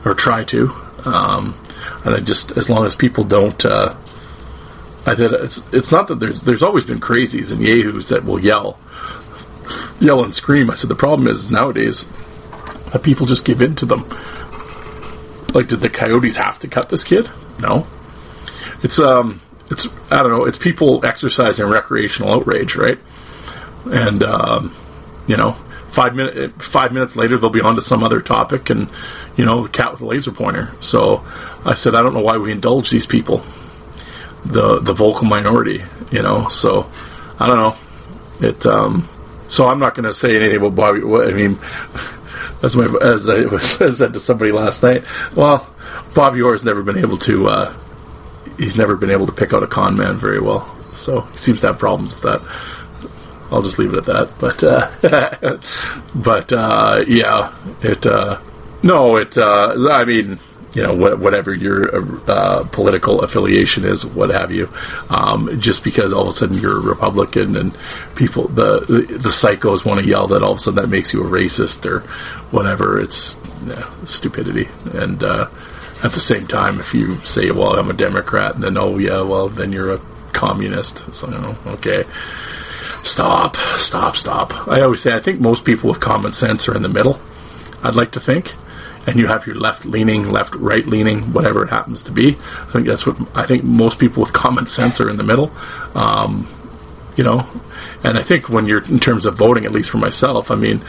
[0.06, 0.72] or try to.
[1.06, 1.56] Um,
[2.06, 3.64] and I just as long as people don't.
[3.64, 3.96] Uh,
[5.06, 8.40] I think it's it's not that there's there's always been crazies and yahoos that will
[8.40, 8.80] yell,
[10.00, 10.70] yell and scream.
[10.70, 12.06] I said the problem is nowadays
[12.92, 14.08] that people just give in to them.
[15.54, 17.30] Like, did the Coyotes have to cut this kid?
[17.60, 17.88] No.
[18.84, 20.46] It's um, it's I don't know.
[20.46, 23.00] It's people exercising recreational outrage, right?
[23.86, 24.76] And um,
[25.28, 25.54] you know,
[25.90, 28.90] five minute five minutes later they'll be on to some other topic, and
[29.40, 30.70] you know, the cat with the laser pointer.
[30.82, 31.26] So
[31.64, 33.38] I said, I don't know why we indulge these people,
[34.44, 35.82] the the vocal minority,
[36.12, 36.50] you know.
[36.50, 36.92] So
[37.40, 37.76] I don't know.
[38.46, 38.66] It.
[38.66, 39.08] Um,
[39.48, 41.00] so I'm not going to say anything about Bobby.
[41.00, 41.58] I mean,
[42.64, 43.64] as my as I was,
[43.98, 45.06] said to somebody last night.
[45.34, 45.66] Well,
[46.14, 47.48] Bobby has never been able to.
[47.48, 47.74] Uh,
[48.58, 50.70] he's never been able to pick out a con man very well.
[50.92, 53.54] So he seems to have problems with that.
[53.54, 54.38] I'll just leave it at that.
[54.38, 55.58] But uh,
[56.14, 58.06] but uh, yeah, it.
[58.06, 58.42] Uh,
[58.84, 59.38] no, it.
[59.38, 60.40] Uh, I mean,
[60.74, 64.70] you know, whatever your uh, political affiliation is, what have you.
[65.10, 67.76] Um, just because all of a sudden you're a Republican and
[68.16, 71.14] people, the the, the psychos want to yell that all of a sudden that makes
[71.14, 72.02] you a racist or
[72.52, 73.02] whatever.
[73.02, 74.70] It's yeah, stupidity.
[74.94, 75.50] And uh,
[76.04, 79.22] at the same time, if you say, "Well, I'm a Democrat," and then oh yeah,
[79.22, 80.02] well then you're a
[80.34, 81.14] communist.
[81.14, 82.06] So know, okay.
[83.02, 84.68] Stop, stop, stop.
[84.68, 87.20] I always say I think most people with common sense are in the middle.
[87.82, 88.54] I'd like to think
[89.08, 92.38] and you have your left leaning, left right leaning, whatever it happens to be.
[92.38, 95.52] I think that's what I think most people with common sense are in the middle.
[95.96, 96.48] Um,
[97.16, 97.48] you know,
[98.04, 100.82] and I think when you're in terms of voting, at least for myself, I mean,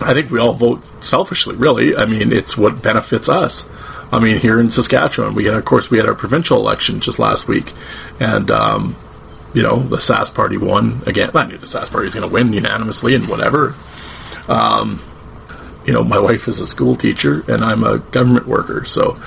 [0.00, 1.56] I think we all vote selfishly.
[1.56, 3.68] Really, I mean, it's what benefits us.
[4.10, 7.18] I mean, here in Saskatchewan, we had, of course, we had our provincial election just
[7.18, 7.74] last week,
[8.20, 8.96] and um,
[9.52, 11.30] you know, the Sask Party won again.
[11.34, 13.74] I knew the Sask Party was going to win unanimously and whatever.
[14.46, 15.00] Um,
[15.88, 18.84] you know, my wife is a school teacher and I'm a government worker.
[18.84, 19.18] So,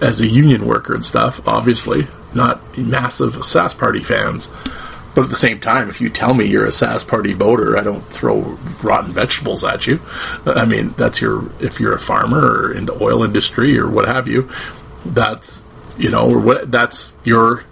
[0.00, 4.50] as a union worker and stuff, obviously not massive Sask Party fans.
[5.14, 7.84] But at the same time, if you tell me you're a Sask Party voter, I
[7.84, 8.40] don't throw
[8.82, 10.00] rotten vegetables at you.
[10.44, 14.08] I mean, that's your if you're a farmer or in the oil industry or what
[14.08, 14.50] have you.
[15.06, 15.62] That's
[15.96, 17.62] you know, or what that's your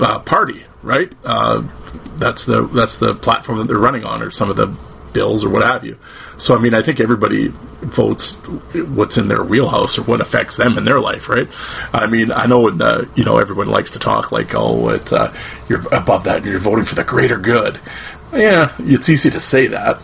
[0.00, 1.12] uh, party, right?
[1.22, 1.68] Uh,
[2.16, 4.74] that's the that's the platform that they're running on, or some of the
[5.12, 5.98] bills or what have you.
[6.38, 8.36] So, I mean, I think everybody votes
[8.74, 11.48] what's in their wheelhouse or what affects them in their life, right?
[11.92, 15.12] I mean, I know, in the, you know, everyone likes to talk like, oh, it,
[15.12, 15.32] uh,
[15.68, 17.80] you're above that and you're voting for the greater good.
[18.32, 20.02] Yeah, it's easy to say that.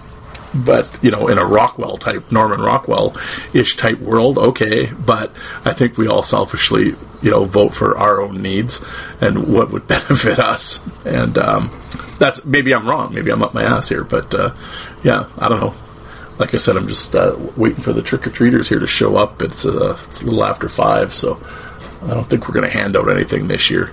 [0.65, 3.17] But, you know, in a Rockwell type, Norman Rockwell
[3.53, 4.91] ish type world, okay.
[4.91, 5.35] But
[5.65, 8.85] I think we all selfishly, you know, vote for our own needs
[9.21, 10.83] and what would benefit us.
[11.05, 11.71] And, um,
[12.19, 13.15] that's maybe I'm wrong.
[13.15, 14.55] Maybe I'm up my ass here, but uh,
[15.03, 15.75] yeah, I don't know.
[16.39, 19.17] Like I said, I'm just uh, waiting for the trick or treaters here to show
[19.17, 19.43] up.
[19.43, 21.41] It's uh, it's a little after five, so
[22.03, 23.93] I don't think we're going to hand out anything this year.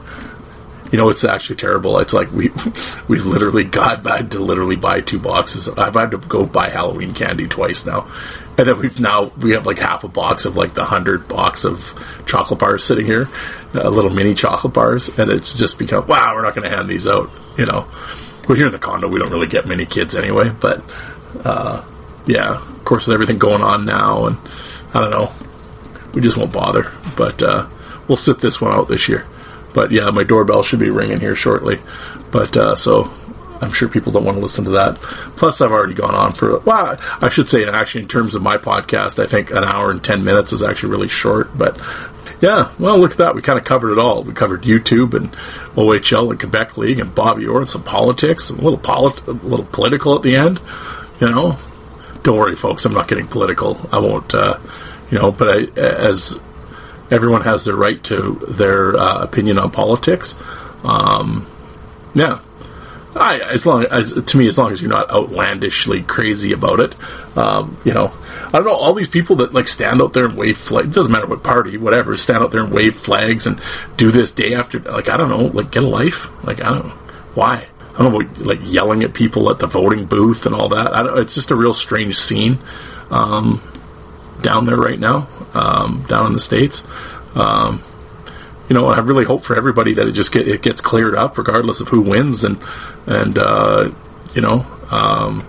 [0.91, 1.97] You know, it's actually terrible.
[1.99, 2.49] It's like we
[3.07, 5.67] we've literally got I had to literally buy two boxes.
[5.67, 8.09] I've had to go buy Halloween candy twice now,
[8.57, 11.65] and then we've now we have like half a box of like the hundred box
[11.65, 11.93] of
[12.25, 13.29] chocolate bars sitting here,
[13.73, 16.35] uh, little mini chocolate bars, and it's just become wow.
[16.35, 17.87] We're not going to hand these out you know,
[18.47, 20.83] we're here in the condo, we don't really get many kids anyway, but,
[21.43, 21.85] uh,
[22.25, 24.37] yeah, of course, with everything going on now, and
[24.93, 25.31] I don't know,
[26.13, 27.67] we just won't bother, but, uh,
[28.07, 29.25] we'll sit this one out this year.
[29.75, 31.79] But yeah, my doorbell should be ringing here shortly.
[32.31, 33.11] But, uh, so
[33.61, 34.95] I'm sure people don't want to listen to that.
[35.35, 38.57] Plus, I've already gone on for, well, I should say, actually, in terms of my
[38.57, 41.79] podcast, I think an hour and 10 minutes is actually really short, but
[42.41, 43.35] yeah, well, look at that.
[43.35, 44.23] We kind of covered it all.
[44.23, 45.31] We covered YouTube and
[45.75, 49.65] OHL and Quebec League and Bobby Orr and some politics, a little polit- a little
[49.65, 50.59] political at the end.
[51.19, 51.57] You know,
[52.23, 52.85] don't worry, folks.
[52.85, 53.79] I'm not getting political.
[53.91, 54.33] I won't.
[54.35, 54.59] Uh,
[55.09, 56.39] you know, but I, as
[57.11, 60.37] everyone has their right to their uh, opinion on politics.
[60.83, 61.47] Um,
[62.13, 62.39] yeah,
[63.15, 66.95] I, as long as to me, as long as you're not outlandishly crazy about it,
[67.37, 68.13] um, you know,
[68.47, 68.75] I don't know.
[68.75, 70.95] All these people that like stand out there and wave flags.
[70.95, 72.17] Doesn't matter what party, whatever.
[72.17, 73.61] Stand out there and wave flags and
[73.97, 74.79] do this day after.
[74.79, 75.45] Like I don't know.
[75.45, 76.29] Like get a life.
[76.43, 76.93] Like I don't know
[77.35, 77.67] why.
[77.97, 80.91] I don't know, like yelling at people at the voting booth and all that.
[81.17, 82.59] it's just a real strange scene
[83.09, 83.61] um,
[84.41, 86.85] down there right now, um, down in the states.
[87.35, 87.81] Um,
[88.69, 91.37] you know, I really hope for everybody that it just get, it gets cleared up,
[91.37, 92.59] regardless of who wins, and
[93.05, 93.91] and uh,
[94.33, 95.45] you know, um,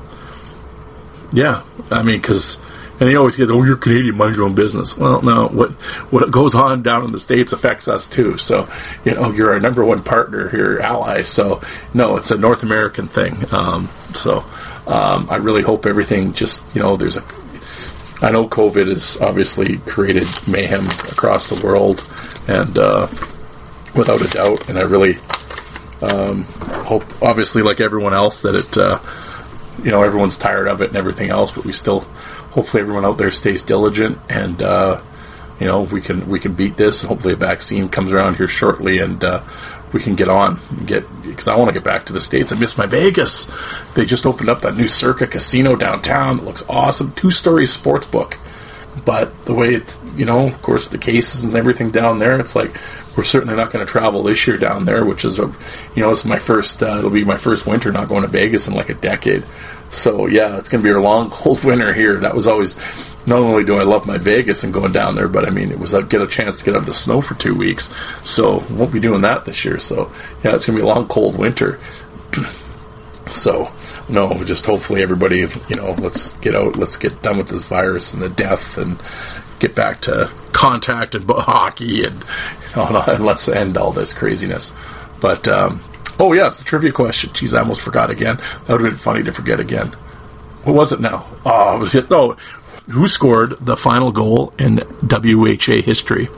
[1.32, 2.58] yeah, I mean, because
[2.98, 5.72] and he always gets, "Oh, you're Canadian, mind your own business." Well, no, what
[6.10, 8.38] what goes on down in the states affects us too.
[8.38, 8.68] So,
[9.04, 11.22] you know, you're our number one partner here, ally.
[11.22, 11.60] So,
[11.92, 13.36] no, it's a North American thing.
[13.52, 14.44] Um, so,
[14.86, 17.24] um, I really hope everything just, you know, there's a.
[18.22, 22.09] I know COVID has obviously created mayhem across the world,
[22.48, 23.09] and uh,
[23.94, 25.16] without a doubt, and I really
[26.01, 28.76] um, hope, obviously, like everyone else, that it.
[28.76, 29.01] Uh,
[29.82, 32.01] you know, everyone's tired of it and everything else, but we still
[32.56, 35.01] hopefully everyone out there stays diligent and uh,
[35.60, 37.02] you know we can we can beat this.
[37.02, 39.43] Hopefully a vaccine comes around here shortly and uh,
[39.92, 42.52] we can get on and get because I want to get back to the states.
[42.52, 43.46] I miss my Vegas.
[43.94, 46.38] They just opened up that new Circa Casino downtown.
[46.38, 47.12] It looks awesome.
[47.12, 48.38] Two story sports book.
[49.04, 52.56] But the way it's, you know, of course, the cases and everything down there, it's
[52.56, 52.76] like
[53.14, 55.54] we're certainly not going to travel this year down there, which is, a,
[55.94, 58.68] you know, it's my first, uh, it'll be my first winter not going to Vegas
[58.68, 59.44] in like a decade.
[59.90, 62.16] So yeah, it's going to be a long, cold winter here.
[62.18, 62.78] That was always.
[63.26, 65.78] Not only do I love my Vegas and going down there, but I mean, it
[65.78, 67.92] was I get a chance to get out of the snow for two weeks.
[68.24, 69.78] So won't be doing that this year.
[69.80, 70.12] So
[70.44, 71.80] yeah, it's to be a long, cold winter.
[73.34, 73.70] so
[74.08, 78.14] no, just hopefully everybody, you know, let's get out, let's get done with this virus
[78.14, 78.98] and the death, and
[79.58, 82.24] get back to contact and hockey, and
[82.76, 84.74] and let's end all this craziness.
[85.20, 85.80] But um,
[86.18, 87.30] Oh, yes, the trivia question.
[87.30, 88.36] Jeez, I almost forgot again.
[88.36, 89.88] That would have been funny to forget again.
[90.64, 91.26] What was it now?
[91.44, 92.06] Oh, it was it?
[92.10, 92.36] Oh,
[92.88, 96.28] who scored the final goal in WHA history?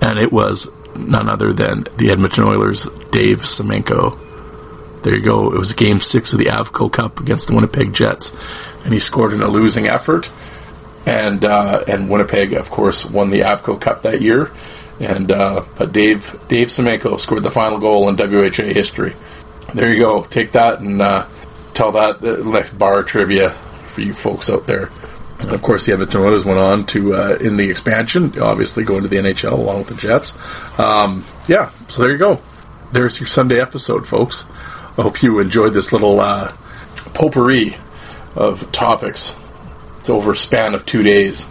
[0.00, 4.18] And it was none other than the Edmonton Oilers' Dave Semenko.
[5.02, 5.52] There you go.
[5.52, 8.34] It was game six of the Avco Cup against the Winnipeg Jets.
[8.84, 10.30] And he scored in a losing effort.
[11.06, 14.50] And, uh, and Winnipeg, of course, won the Avco Cup that year.
[14.98, 19.14] And uh, but Dave Dave Semenko scored the final goal in WHA history.
[19.74, 20.22] There you go.
[20.22, 21.26] Take that and uh,
[21.74, 24.90] tell that uh, bar trivia for you folks out there.
[25.40, 29.08] Of course, the Edmonton Oilers went on to uh, in the expansion, obviously going to
[29.08, 30.36] the NHL along with the Jets.
[30.78, 32.40] Um, yeah, so there you go.
[32.92, 34.46] There's your Sunday episode, folks.
[34.98, 36.56] I hope you enjoyed this little uh,
[37.12, 37.76] potpourri
[38.34, 39.36] of topics.
[40.00, 41.46] It's over a span of two days.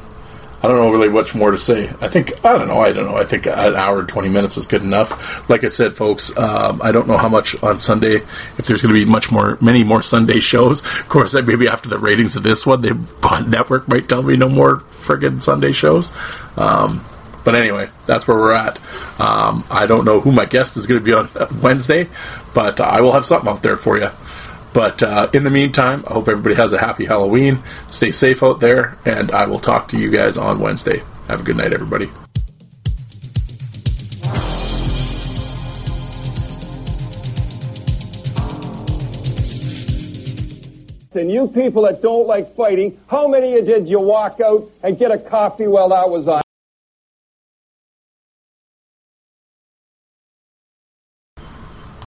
[0.65, 1.89] I don't know really much more to say.
[2.01, 2.79] I think I don't know.
[2.79, 3.17] I don't know.
[3.17, 5.47] I think an hour and twenty minutes is good enough.
[5.47, 8.15] Like I said, folks, um, I don't know how much on Sunday.
[8.15, 10.83] If there's going to be much more, many more Sunday shows.
[10.83, 12.95] Of course, maybe after the ratings of this one, the
[13.47, 16.11] network might tell me no more friggin' Sunday shows.
[16.57, 17.05] Um,
[17.43, 18.79] but anyway, that's where we're at.
[19.21, 21.29] Um, I don't know who my guest is going to be on
[21.61, 22.09] Wednesday,
[22.55, 24.09] but I will have something out there for you.
[24.75, 27.63] But uh, in the meantime, I hope everybody has a happy Halloween.
[27.91, 31.01] Stay safe out there, and I will talk to you guys on Wednesday.
[31.29, 32.11] Have a good night, everybody.
[41.13, 44.69] And you people that don't like fighting, how many of you did you walk out
[44.83, 46.44] and get a coffee while that was on?